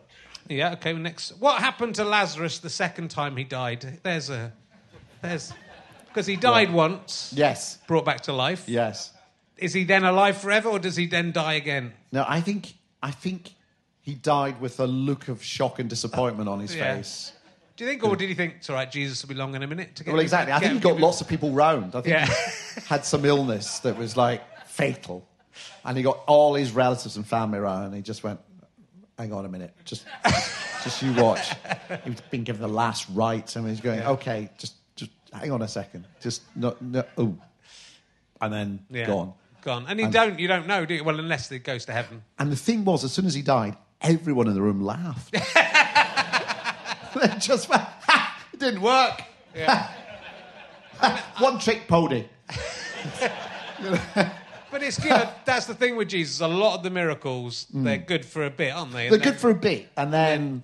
[0.49, 0.73] yeah.
[0.73, 0.93] Okay.
[0.93, 1.31] Next.
[1.39, 4.01] What happened to Lazarus the second time he died?
[4.03, 4.53] There's a.
[5.23, 5.53] There's.
[6.09, 7.77] Because he died once, Yes.
[7.87, 8.65] brought back to life.
[8.67, 9.13] Yes.
[9.59, 11.93] Is he then alive forever, or does he then die again?
[12.13, 13.55] No, I think I think
[14.03, 16.97] he died with a look of shock and disappointment on his Yeah.
[16.97, 17.33] face.
[17.77, 18.91] Do you think, or did he think it's all right?
[18.91, 20.13] Jesus will be long in a minute to get.
[20.13, 20.53] Well, exactly.
[20.53, 21.95] I think he got lots of people round.
[21.95, 22.27] I think Yeah.
[22.27, 25.27] he had some illness that was like fatal,
[25.85, 27.85] and he got all his relatives and family around.
[27.85, 28.41] And he just went,
[29.19, 30.05] "Hang on a minute, just,
[30.85, 31.51] just you watch."
[32.05, 35.69] He's been given the last rites, and he's going, "Okay, just, just hang on a
[35.69, 37.37] second, just no, no, oh,"
[38.41, 39.07] and then Yeah.
[39.07, 39.35] gone.
[39.67, 39.85] Gone.
[39.89, 40.39] And you don't.
[40.39, 41.03] You don't know, do you?
[41.03, 42.23] Well, unless it goes to heaven.
[42.39, 45.33] And the thing was, as soon as he died, everyone in the room laughed.
[45.33, 45.39] they
[47.41, 49.23] just went, ha, it didn't work.
[49.57, 49.91] Yeah.
[51.41, 52.27] One trick pony.
[54.71, 55.29] But it's good.
[55.45, 56.39] That's the thing with Jesus.
[56.41, 57.83] A lot of the miracles, mm.
[57.83, 59.09] they're good for a bit, aren't they?
[59.09, 60.63] They're And good for a bit, and then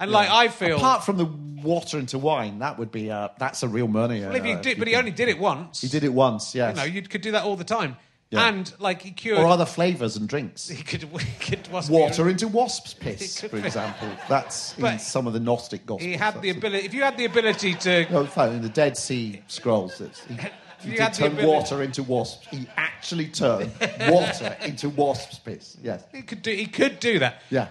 [0.00, 3.62] And like I feel, apart from the water into wine, that would be a, that's
[3.62, 4.20] a real money.
[4.22, 5.80] well, if you uh, did, but he only did it once.
[5.80, 6.76] he did it once, yes.
[6.76, 7.96] You know, you could do that all the time.
[8.32, 8.48] Yeah.
[8.48, 9.38] And like he cured.
[9.40, 10.66] or other flavours and drinks.
[10.68, 11.02] he could.
[11.20, 14.08] He could wasp Water into wasp's piss, for example.
[14.28, 16.02] That's in some of the Gnostic gospels.
[16.06, 16.86] He had the ability.
[16.86, 20.24] If you had the ability to, No, in fact, in the Dead Sea Scrolls, it's,
[20.24, 20.34] he,
[20.80, 22.46] he did turn ability- water into wasps.
[22.48, 23.70] He actually turned
[24.08, 25.76] water into wasp's piss.
[25.82, 26.02] Yes.
[26.12, 26.52] he could do.
[26.52, 27.42] He could do that.
[27.50, 27.68] Yeah.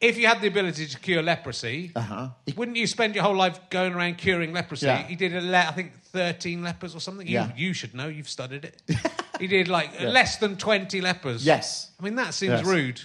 [0.00, 2.30] If you had the ability to cure leprosy, Uh-huh.
[2.56, 4.86] wouldn't you spend your whole life going around curing leprosy?
[4.86, 5.02] Yeah.
[5.02, 7.26] He did, a le- I think, 13 lepers or something.
[7.26, 7.52] You, Yeah.
[7.54, 8.08] you should know.
[8.08, 8.82] You've studied it.
[9.40, 11.44] He did like less than 20 lepers.
[11.44, 11.90] Yes.
[11.98, 12.64] I mean, that seems Yes.
[12.64, 13.00] rude.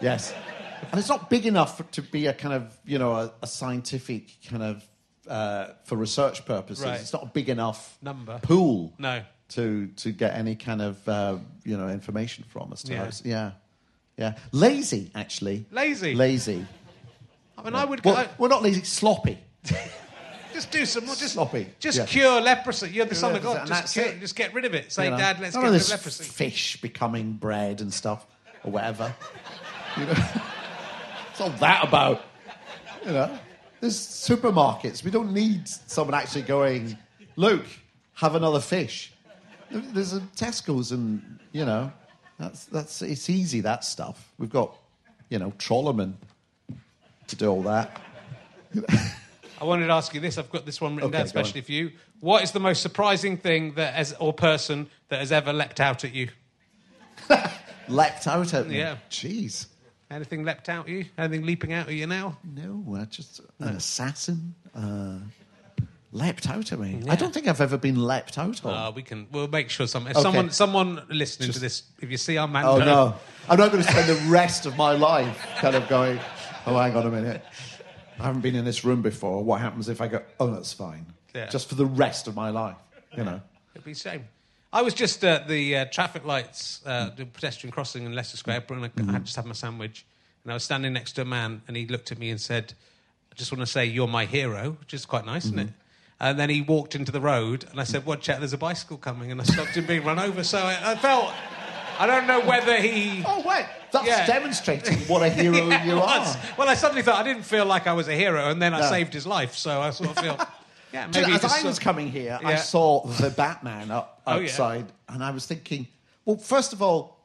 [0.00, 0.34] Yes.
[0.90, 3.46] And it's not big enough for, to be a kind of, you know, a, a
[3.46, 4.84] scientific kind of,
[5.28, 6.84] uh, for research purposes.
[6.84, 7.00] Right.
[7.00, 8.38] It's not a big enough Number.
[8.42, 9.22] pool No.
[9.50, 12.82] to, to get any kind of, uh, you know, information from us.
[12.84, 13.02] To Yeah.
[13.04, 13.22] us.
[13.24, 13.50] Yeah.
[14.16, 14.34] Yeah.
[14.50, 15.66] Lazy, actually.
[15.70, 16.14] Lazy?
[16.14, 16.66] Lazy.
[17.56, 19.38] I mean, I would Well, I- we're not lazy, sloppy.
[20.52, 21.14] just do some more.
[21.14, 22.06] Just, Sloppy, just yeah.
[22.06, 22.90] cure leprosy.
[22.90, 23.66] You're the son of God.
[23.66, 24.92] Just, cure, just get rid of it.
[24.92, 25.16] Say, you know.
[25.16, 26.24] Dad, let's get rid of leprosy.
[26.24, 28.26] Fish becoming bread and stuff,
[28.64, 29.14] or whatever.
[29.96, 30.14] You know,
[31.30, 32.22] it's all that about.
[33.04, 33.38] You know,
[33.80, 35.04] there's supermarkets.
[35.04, 36.96] We don't need someone actually going,
[37.36, 37.66] Luke,
[38.14, 39.12] have another fish.
[39.70, 41.92] There's a Tesco's, and you know,
[42.38, 44.32] that's that's it's easy that stuff.
[44.38, 44.76] We've got,
[45.30, 46.14] you know, Trollerman
[47.28, 48.00] to do all that.
[49.62, 50.38] I wanted to ask you this.
[50.38, 51.92] I've got this one written Okay, down especially for you.
[52.18, 56.04] What is the most surprising thing that has, or person that has ever leapt out
[56.04, 56.30] at you?
[57.88, 58.78] Leapt out at me.
[58.78, 58.96] Yeah.
[59.08, 59.66] Jeez.
[60.10, 61.04] Anything leapt out at you?
[61.16, 62.38] Anything leaping out at you now?
[62.44, 64.54] No, uh, just an assassin.
[64.74, 65.18] Uh,
[66.10, 67.00] leapt out at me.
[67.08, 68.74] I don't think I've ever been leapt out on.
[68.74, 69.28] Uh, we can.
[69.30, 70.06] We'll make sure some.
[70.08, 70.22] If Okay.
[70.22, 73.14] someone, someone listening Just- to this, if you see our man, oh no,
[73.48, 76.18] I'm not going to spend the rest of my life kind of going.
[76.66, 77.44] Oh, hang on a minute.
[78.18, 79.42] I haven't been in this room before.
[79.42, 80.22] What happens if I go?
[80.40, 81.06] Oh, that's fine.
[81.34, 81.46] Yeah.
[81.48, 82.76] Just for the rest of my life,
[83.16, 83.40] you know.
[83.74, 84.24] it'd be a shame.
[84.72, 88.64] I was just at the uh, traffic lights, uh, the pedestrian crossing in Leicester Square,
[88.70, 89.14] and I, Mm-hmm.
[89.16, 90.04] I just had my sandwich,
[90.44, 92.72] and I was standing next to a man, and he looked at me and said,
[93.30, 95.68] "I just want to say you're my hero," which is quite nice, isn't Mm-hmm.
[95.68, 95.74] it?
[96.20, 98.38] And then he walked into the road, and I said, "Watch out!
[98.38, 100.44] There's a bicycle coming!" And I stopped him being run over.
[100.44, 101.32] So I, I felt,
[101.98, 103.22] I don't know whether he.
[103.26, 104.26] Oh wait, that's Yeah.
[104.26, 106.36] demonstrating what a hero Yeah, you are.
[106.56, 108.80] Well, I suddenly thought I didn't feel like I was a hero, and then I
[108.80, 108.88] No.
[108.88, 109.54] saved his life.
[109.54, 110.38] So I sort of feel,
[110.92, 114.36] yeah, you maybe know, as I was coming here, I saw the Batman up Oh,
[114.38, 114.44] yeah.
[114.44, 115.86] outside, and I was thinking,
[116.24, 117.18] well, first of all,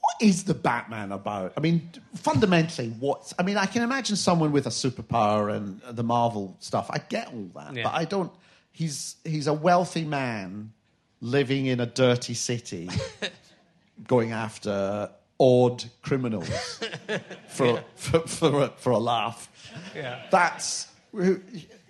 [0.00, 1.52] what is the Batman about?
[1.56, 3.34] I mean, fundamentally, what's.
[3.38, 6.88] I mean, I can imagine someone with a superpower and the Marvel stuff.
[6.90, 7.74] I get all that.
[7.74, 7.84] Yeah.
[7.84, 8.32] But I don't.
[8.72, 10.72] He's, he's a wealthy man
[11.20, 12.88] living in a dirty city
[14.06, 16.48] going after odd criminals
[17.48, 19.48] for, for, for, a, for a laugh.
[19.94, 20.22] Yeah.
[20.30, 20.88] That's.
[21.14, 21.18] I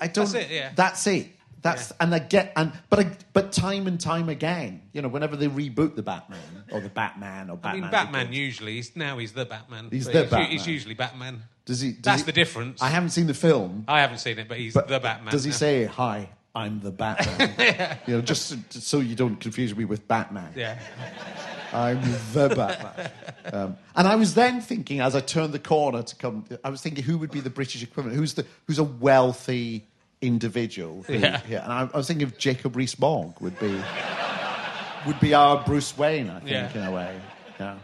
[0.08, 0.14] don't.
[0.14, 0.72] That's it, yeah.
[0.74, 1.28] That's it.
[1.62, 1.96] That's Yeah.
[2.00, 5.46] and I get and but I, but time and time again, you know, whenever they
[5.46, 6.40] reboot the Batman
[6.72, 7.82] or the Batman or Batman.
[7.82, 8.26] I mean, Batman.
[8.26, 9.88] Begins, Usually, he's, now he's the Batman.
[9.90, 10.58] He's the He's Batman.
[10.66, 11.42] usually Batman.
[11.64, 11.92] does he?
[11.92, 12.82] Does That's he- the difference.
[12.82, 15.30] I haven't seen the film, I haven't seen it, but he's but the Batman.
[15.30, 15.56] Does he now.
[15.56, 16.30] say hi?
[16.54, 17.98] I'm the Batman.
[18.08, 20.52] You know, just so you don't confuse me with Batman.
[20.56, 20.78] Yeah.
[21.72, 22.00] I'm
[22.32, 23.10] the Batman.
[23.52, 26.80] Um, and I was then thinking, as I turned the corner to come, I was
[26.82, 28.16] thinking, who would be the British equivalent?
[28.18, 29.84] Who's the who's a wealthy
[30.20, 31.02] individual?
[31.06, 31.40] Who, Yeah.
[31.48, 33.80] And I, I was thinking, of Jacob Rees-Mogg would be
[35.06, 36.30] would be our Bruce Wayne.
[36.30, 36.72] I think, Yeah.
[36.76, 37.20] in a way.
[37.58, 37.74] Yeah.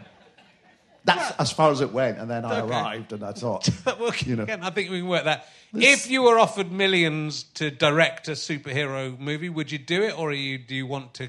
[1.05, 2.69] That's as far as it went, and then I Okay.
[2.69, 5.47] arrived, and I thought, well, you know, again, I think we can work that.
[5.73, 10.33] If you were offered millions to direct a superhero movie, would you do it, or
[10.33, 11.27] you, do you want to?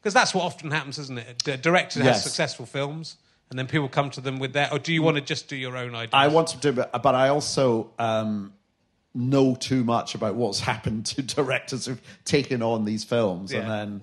[0.00, 1.46] Because that's what often happens, isn't it?
[1.46, 3.16] A director has successful films,
[3.50, 4.72] and then people come to them with their.
[4.72, 6.10] Or do you want to just do your own idea?
[6.14, 8.54] I want to do it, but I also um,
[9.14, 14.02] know too much about what's happened to directors who've taken on these films, and then,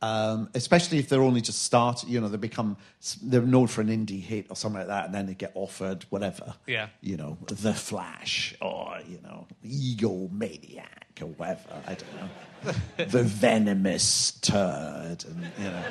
[0.00, 2.76] um, especially if they're only just started, you know, they become
[3.22, 6.04] they're known for an indie hit or something like that, and then they get offered
[6.10, 6.88] whatever, Yeah.
[7.00, 11.60] you know, The Flash or you know, Eagle Maniac or whatever.
[11.86, 12.72] I don't know,
[13.06, 15.84] the venomous turd, and you know,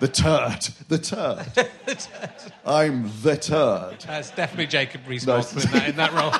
[0.00, 1.38] the turd, the turd.
[1.86, 2.30] the turd.
[2.66, 4.00] I'm the turd.
[4.00, 5.64] That's definitely Jacob Rees-Mogg Nice.
[5.64, 6.32] in, that, in that role.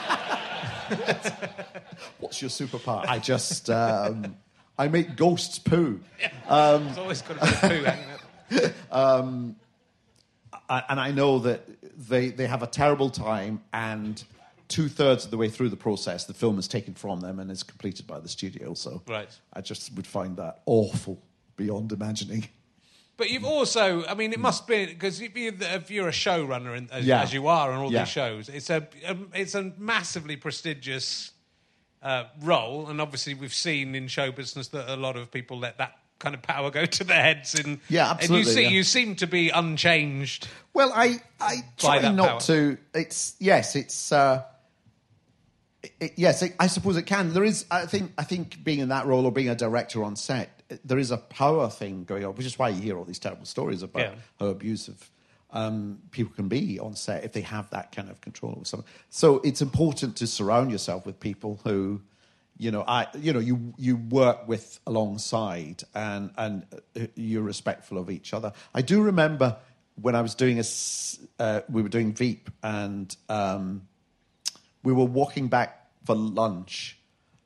[2.18, 3.04] What's your superpower?
[3.06, 4.36] I just um,
[4.80, 6.00] I make ghosts poo,
[6.48, 8.74] There's always got to be a poo, hasn't it?
[10.68, 11.62] I, and I know that
[12.08, 14.22] they they have a terrible time, and
[14.68, 17.50] two thirds of the way through the process, the film is taken from them and
[17.50, 18.72] is completed by the studio.
[18.74, 19.28] So Right.
[19.52, 21.20] I just would find that awful
[21.56, 22.48] beyond imagining.
[23.16, 26.74] But you've also, I mean, it must be because if, you, if you're a showrunner,
[26.78, 27.20] in, as, Yeah.
[27.20, 28.04] as you are on all Yeah.
[28.04, 31.32] these shows, it's a, um it's a massively prestigious
[32.02, 35.78] uh, role, and obviously we've seen in show business that a lot of people let
[35.78, 37.54] that kind of power go to their heads.
[37.54, 38.68] And Yeah, And absolutely, you see, yeah.
[38.68, 40.48] you seem to be unchanged.
[40.74, 42.40] Well, I I try not power.
[42.40, 42.78] to.
[42.94, 44.12] It's yes, it's.
[44.12, 44.42] Uh,
[45.98, 47.32] it, yes, it, I suppose it can.
[47.32, 47.64] There is.
[47.70, 48.12] I think.
[48.18, 51.16] I think being in that role or being a director on set, there is a
[51.16, 54.14] power thing going on, which is why you hear all these terrible stories about Yeah.
[54.38, 55.10] how abusive
[55.52, 58.86] um, people can be on set if they have that kind of control over someone.
[59.08, 62.00] So it's important to surround yourself with people who,
[62.56, 67.98] you know, I, you know, you you work with alongside and and uh, you're respectful
[67.98, 68.52] of each other.
[68.74, 69.56] I do remember
[70.00, 70.64] when I was doing a,
[71.42, 73.14] uh, we were doing Veep and.
[73.28, 73.82] Um,
[74.82, 76.98] we were walking back for lunch,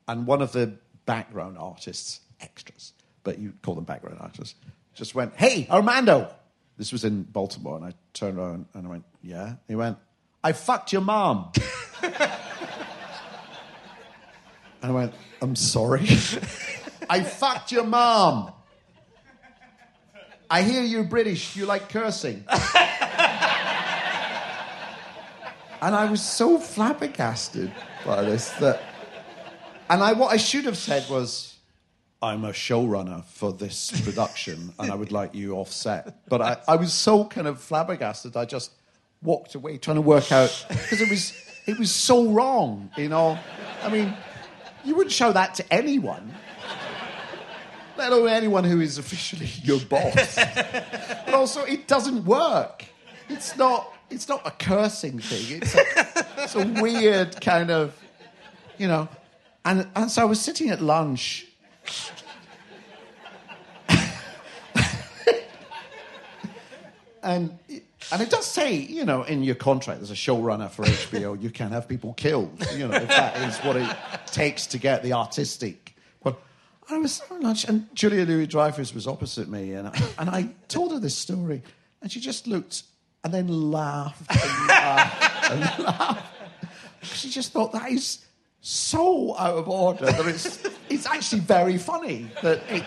[0.07, 2.93] and one of the background artists, extras,
[3.23, 4.55] but you call them background artists,
[4.93, 6.31] just went, Hey, Armando!
[6.77, 9.55] This was in Baltimore, and I turned around and I went, Yeah?
[9.67, 9.97] He went,
[10.43, 11.51] I fucked your mom.
[12.03, 12.13] and
[14.83, 16.01] I went, I'm sorry.
[17.09, 18.51] I fucked your mom.
[20.49, 22.43] I hear you're British, you like cursing.
[25.85, 27.71] And I was so flabbergasted
[28.03, 28.81] by this that.
[29.87, 31.54] And I, what I should have said was,
[32.25, 36.15] I'm a showrunner for this production and I would like you off set.
[36.27, 38.71] But I, I was so kind of flabbergasted, I just
[39.21, 41.33] walked away trying to work out, because it was,
[41.67, 43.37] it was so wrong, you know.
[43.83, 44.11] I mean,
[44.83, 46.33] you wouldn't show that to anyone,
[47.95, 50.35] let alone anyone who is officially your boss.
[50.35, 52.85] but also, it doesn't work.
[53.29, 53.91] It's not.
[54.07, 55.61] It's not a cursing thing.
[55.61, 55.83] It's a,
[56.37, 57.99] it's a weird kind of,
[58.77, 59.09] you know.
[59.63, 61.47] And and so I was sitting at lunch.
[67.23, 67.57] and
[68.11, 71.49] and it does say, you know, in your contract as a showrunner for HBO, you
[71.49, 72.65] can have people killed.
[72.75, 73.89] You know, if that is what it
[74.27, 75.95] takes to get the artistic.
[76.23, 76.37] But
[76.89, 80.49] I was at lunch, and Julia Louis Dreyfus was opposite me, and I, and I
[80.67, 81.63] told her this story,
[82.01, 82.83] and she just looked
[83.23, 86.35] and then laughed and laughed and laughed.
[87.01, 88.24] She just thought that is
[88.67, 90.57] so out of order that it's
[90.89, 92.83] it's actually very funny that it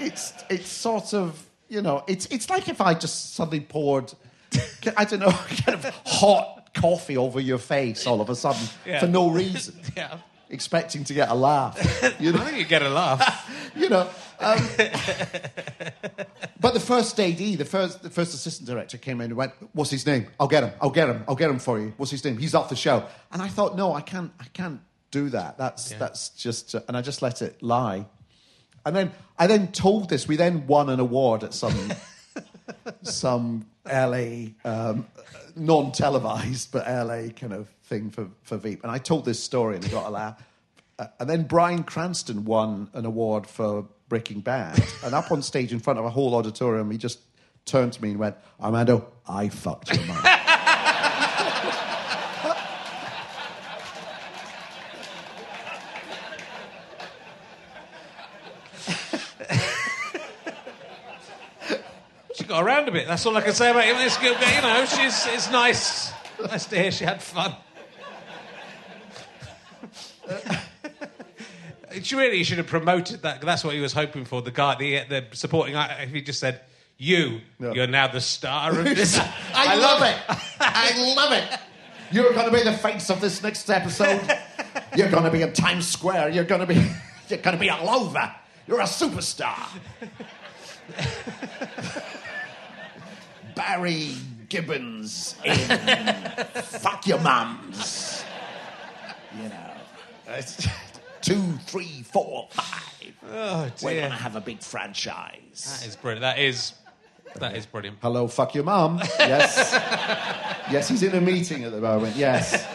[0.00, 4.12] it's it's sort of you know it's it's like if I just suddenly poured
[4.96, 5.30] I don't know
[5.64, 8.98] kind of hot coffee over your face all of a sudden Yeah.
[8.98, 10.18] for no reason Yeah.
[10.48, 11.78] expecting to get a laugh
[12.18, 13.48] you I know think you get a laugh.
[13.76, 14.08] you know.
[14.40, 14.58] Um,
[16.58, 19.90] but the first AD, the first, the first assistant director came in and went, "What's
[19.90, 20.28] his name?
[20.40, 20.72] I'll get him.
[20.80, 21.24] I'll get him.
[21.28, 21.92] I'll get him for you.
[21.98, 22.38] What's his name?
[22.38, 24.32] He's off the show." And I thought, no, I can't.
[24.40, 25.58] I can't do that.
[25.58, 26.74] That's that's just.
[26.74, 28.06] Uh, and I just let it lie.
[28.84, 30.26] And then I then told this.
[30.26, 31.92] We then won an award at some
[33.02, 35.06] some LA um,
[35.56, 38.82] non televised but LA kind of thing for for Veep.
[38.82, 40.42] And I told this story and got a laugh.
[40.98, 44.82] Uh, and then Bryan Cranston won an award for Breaking Bad.
[45.04, 47.20] and up on stage in front of a whole auditorium, he just
[47.64, 50.22] turned to me and went, Armando, I fucked your mum.
[62.80, 63.06] around a bit.
[63.06, 63.96] That's all I can say about him.
[63.98, 66.12] It's good, you know, she's it's nice.
[66.42, 67.54] Nice to hear she had fun.
[70.28, 70.56] Uh,
[72.02, 73.40] she really should have promoted that.
[73.42, 74.40] That's what he was hoping for.
[74.40, 75.74] The guy, the, the supporting.
[75.76, 76.60] If he just said,
[76.96, 77.72] "You, Yeah.
[77.72, 79.18] you're now the star of this."
[79.52, 80.16] I, love it.
[80.60, 81.60] I love it.
[82.12, 84.20] You're going to be the face of this next episode.
[84.96, 86.30] You're going to be in Times Square.
[86.30, 86.74] You're going to be.
[87.28, 88.34] You're going to be all over.
[88.66, 89.68] You're a superstar.
[93.60, 94.14] Barry
[94.48, 95.54] Gibbons in
[96.62, 98.24] Fuck Your Mums.
[99.36, 99.72] You know,
[100.28, 100.66] it's
[101.20, 103.14] two, three, four, five.
[103.30, 105.78] Oh We're going to have a big franchise.
[105.78, 106.22] that is brilliant.
[106.22, 106.72] That is
[107.36, 107.98] that is brilliant.
[108.00, 108.98] Hello, fuck your mum.
[109.18, 109.72] Yes.
[110.72, 112.16] yes, he's in a meeting at the moment.
[112.16, 112.66] Yes.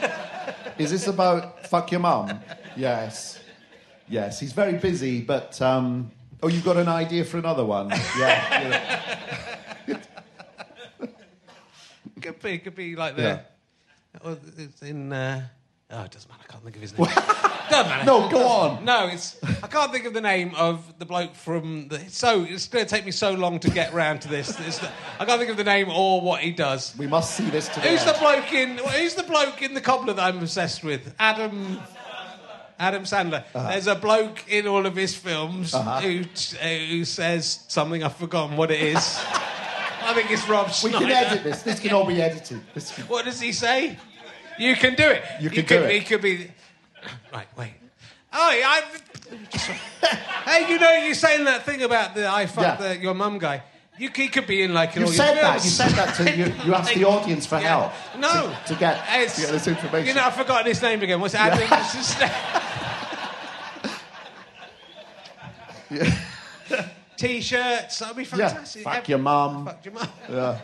[0.77, 2.41] Is this about fuck your mum?
[2.77, 3.39] Yes.
[4.07, 5.59] Yes, he's very busy, but.
[5.63, 6.11] Um,
[6.43, 7.89] oh, you've got an idea for another one?
[7.89, 7.99] Yeah.
[8.19, 9.55] yeah.
[12.25, 13.41] Could be, could be like the.
[14.23, 15.13] Oh, it's in.
[15.13, 15.45] Uh,
[15.91, 16.41] oh, it doesn't matter.
[16.47, 17.07] I can't think of his name.
[17.69, 18.05] doesn't matter.
[18.05, 18.83] No, go on.
[18.85, 19.37] No, it's.
[19.61, 21.99] I can't think of the name of the bloke from the.
[22.09, 24.59] So it's going to take me so long to get round to this.
[24.61, 24.89] It's the-
[25.19, 26.95] I can't think of the name or what he does.
[26.97, 27.91] We must see this today.
[27.91, 28.77] Who's the bloke in?
[28.77, 31.13] Who's the bloke in the cobbler that I'm obsessed with?
[31.19, 31.79] Adam.
[32.79, 33.43] Adam Sandler.
[33.53, 33.69] Uh-huh.
[33.69, 38.57] There's a bloke in all of his films who uh, who says something I've forgotten
[38.57, 39.23] what it is.
[40.05, 40.99] I think it's Rob Schneider.
[40.99, 41.61] We can edit this.
[41.63, 42.61] This can all be edited.
[42.73, 43.05] This can...
[43.05, 43.97] What does he say?
[44.57, 45.23] You can do it.
[45.41, 45.91] You can could, do it.
[45.91, 46.51] He could be.
[47.33, 47.73] Right, wait.
[48.33, 48.83] Oh, I.
[50.45, 52.93] Hey, you know, you're saying that thing about the I fucked Yeah.
[52.93, 53.63] the, your mum guy.
[53.97, 55.61] You, he could be in like in You all said your that.
[55.61, 55.65] films.
[55.65, 56.53] You said that to you.
[56.63, 57.89] You asked the audience for Yeah.
[57.89, 57.93] help.
[58.19, 58.55] No.
[58.67, 60.07] To, to get, to get this information.
[60.07, 61.19] You know, I've forgotten his name again.
[61.19, 62.31] What's what's his name?
[67.17, 67.99] T-shirts.
[67.99, 68.29] That'd be yeah.
[68.49, 68.83] fantastic.
[68.83, 69.65] Fuck Ev- your mum.
[69.65, 70.07] Fucked your mum.
[70.29, 70.59] Yeah.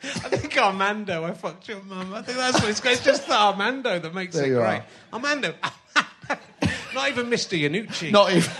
[0.02, 2.14] I think Armando, I fucked your mum.
[2.14, 4.64] I think that's what it's, it's just the Armando that makes There it you great.
[4.64, 4.84] are.
[5.12, 5.54] Armando.
[6.94, 7.58] Not even Mr.
[7.60, 8.12] Iannucci.
[8.12, 8.50] Not even.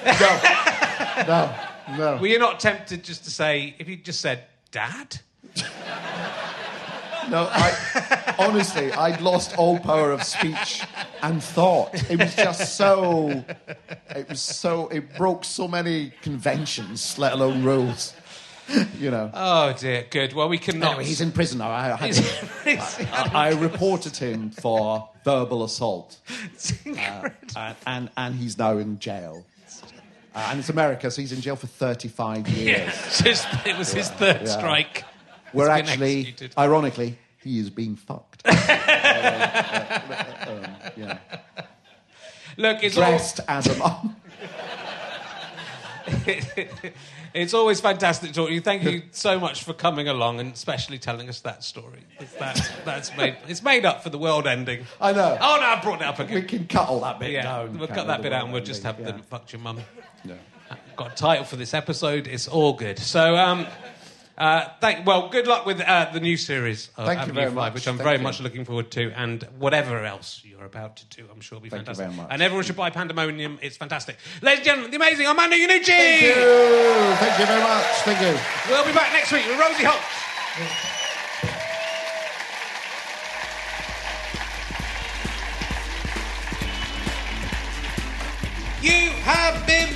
[1.26, 1.26] No.
[1.28, 1.96] no.
[1.96, 2.16] No.
[2.20, 5.20] Were you not tempted just to say, if you just said, Dad?
[7.30, 10.82] No, I, honestly, I'd lost all power of speech
[11.22, 12.10] and thought.
[12.10, 13.44] It was just so.
[14.14, 14.88] It was so.
[14.88, 18.14] It broke so many conventions, let alone rules.
[18.98, 19.30] You know.
[19.32, 20.04] Oh, dear.
[20.10, 20.34] Good.
[20.34, 20.88] Well, we cannot.
[20.90, 21.70] Anyway, he's in prison now.
[21.70, 26.18] I, I, had He's- to- he's- I, I reported him for verbal assault,
[26.84, 27.30] incredible.
[27.86, 29.44] and, and, he's now in jail.
[30.34, 32.78] Uh, and it's America, so he's in jail for 35 years.
[32.78, 32.92] Yeah,
[33.24, 34.56] just, it was his third Yeah.
[34.58, 35.04] strike.
[35.52, 36.54] Where He's actually, executed.
[36.58, 38.42] ironically, he is being fucked.
[38.44, 38.50] Uh,
[40.48, 40.66] um,
[40.96, 41.18] yeah.
[42.56, 44.16] Look, it's all, Dressed as a mum.
[47.34, 48.60] it's always fantastic to talk to you.
[48.60, 52.00] Thank you so much for coming along and especially telling us that story.
[52.38, 54.84] That's, that's made, it's made up for the world ending.
[55.00, 55.36] I know.
[55.40, 56.34] Oh, no, I brought it up again.
[56.34, 57.78] We can cut all that bit Yeah, down.
[57.78, 59.80] we'll cut that bit out and we'll just have ending, the fucked your mum.
[60.24, 60.34] yeah.
[60.96, 62.26] Got a title for this episode.
[62.26, 62.98] It's all good.
[62.98, 63.66] So, um,
[64.38, 67.46] uh, thank, well, good luck with uh, the new series of Thank you Avenue very
[67.48, 67.74] 5, much.
[67.74, 68.22] which I'm Thank very you.
[68.22, 71.68] much looking forward to, and whatever else you're about to do, I'm sure will be
[71.70, 72.06] Thank you fantastic.
[72.06, 72.28] very much.
[72.30, 73.58] And everyone should buy Pandemonium.
[73.60, 74.16] It's fantastic.
[74.40, 75.86] Ladies and gentlemen, the amazing Armando Iannucci!
[75.86, 76.34] Thank you.
[76.34, 77.84] Thank you very much.
[78.06, 78.40] Thank you.
[78.72, 80.97] We'll be back next week with Rosie Holt.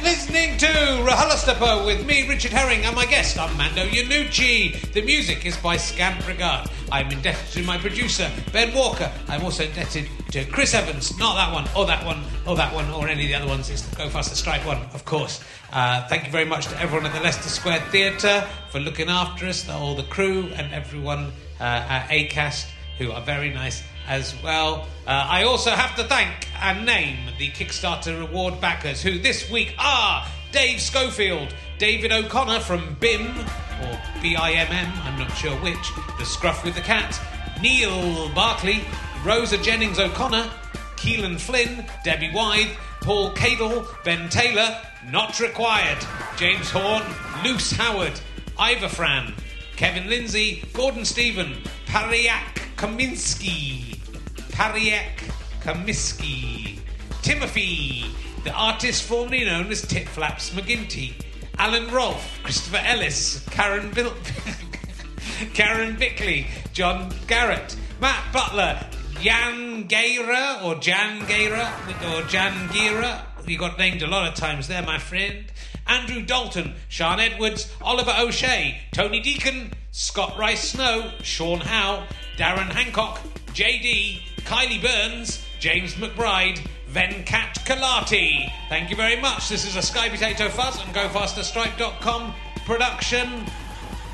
[0.03, 4.93] Listening to RHLSTP with me, Richard Herring, and my guest, Armando Iannucci.
[4.93, 6.69] The music is by Scamp Regard.
[6.91, 9.11] I'm indebted to my producer, Ben Walker.
[9.29, 12.91] I'm also indebted to Chris Evans, not that one, or that one, or that one,
[12.91, 13.71] or any of the other ones.
[13.71, 15.43] It's the Go Faster Stripe one, of course.
[15.73, 19.47] Uh, thank you very much to everyone at the Leicester Square Theatre for looking after
[19.47, 22.69] us, all the crew, and everyone uh, at ACAST
[22.99, 24.89] who are very nice as well.
[25.07, 29.75] Uh, I also have to thank and name the Kickstarter reward backers, who this week
[29.79, 33.27] are Dave Schofield, David O'Connor from BIM,
[33.83, 37.21] or B-I-M-M, I'm not sure which, The Scruff with the Cat,
[37.61, 38.85] Neil Barkley,
[39.25, 40.51] Rosa Jennings O'Connor,
[40.97, 44.79] Keelan Flynn, Debbie Wythe, Paul Cadle, Ben Taylor,
[45.11, 45.99] Not Required,
[46.37, 47.03] James Horn,
[47.43, 48.21] Luce Howard,
[48.59, 49.35] Ivor Fran,
[49.77, 51.57] Kevin Lindsay, Gordon Stephen,
[51.87, 53.92] Pariak Kaminsky,
[54.53, 55.19] Pariak
[55.63, 56.79] Kaminsky,
[57.23, 58.05] Timothy,
[58.45, 61.13] the artist formerly known as Tit Flaps McGinty,
[61.59, 64.15] Alan Rolfe, Christopher Ellis, Karen Bil-
[65.55, 68.87] Karen Bickley, John Garrett, Matt Butler,
[69.21, 71.71] Jan Gaira or Jan Gaira
[72.15, 73.21] or Jan Gira.
[73.47, 75.45] You got named a lot of times there, my friend.
[75.87, 82.07] Andrew Dalton, Sean Edwards, Oliver O'Shea, Tony Deacon, Scott Rice Snow, Sean Howe,
[82.37, 86.59] Darren Hancock, JD, Kylie Burns, James McBride,
[86.91, 88.51] Venkat Kalati.
[88.69, 89.49] Thank you very much.
[89.49, 93.47] This is a Sky Potato Fuzz and GoFasterStripe.com production.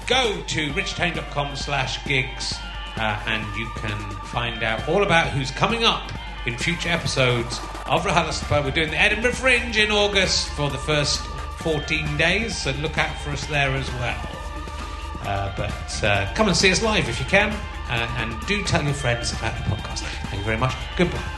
[0.07, 2.55] Go to richardherring.com slash gigs
[2.97, 6.11] uh, and you can find out all about who's coming up
[6.47, 8.65] in future episodes of RHLSTP.
[8.65, 11.21] We're doing the Edinburgh Fringe in August for the first
[11.61, 14.29] 14 days, so look out for us there as well.
[15.23, 17.51] Uh, but uh, come and see us live if you can,
[17.91, 20.18] uh, and do tell your friends about the podcast.
[20.57, 21.38] Thank you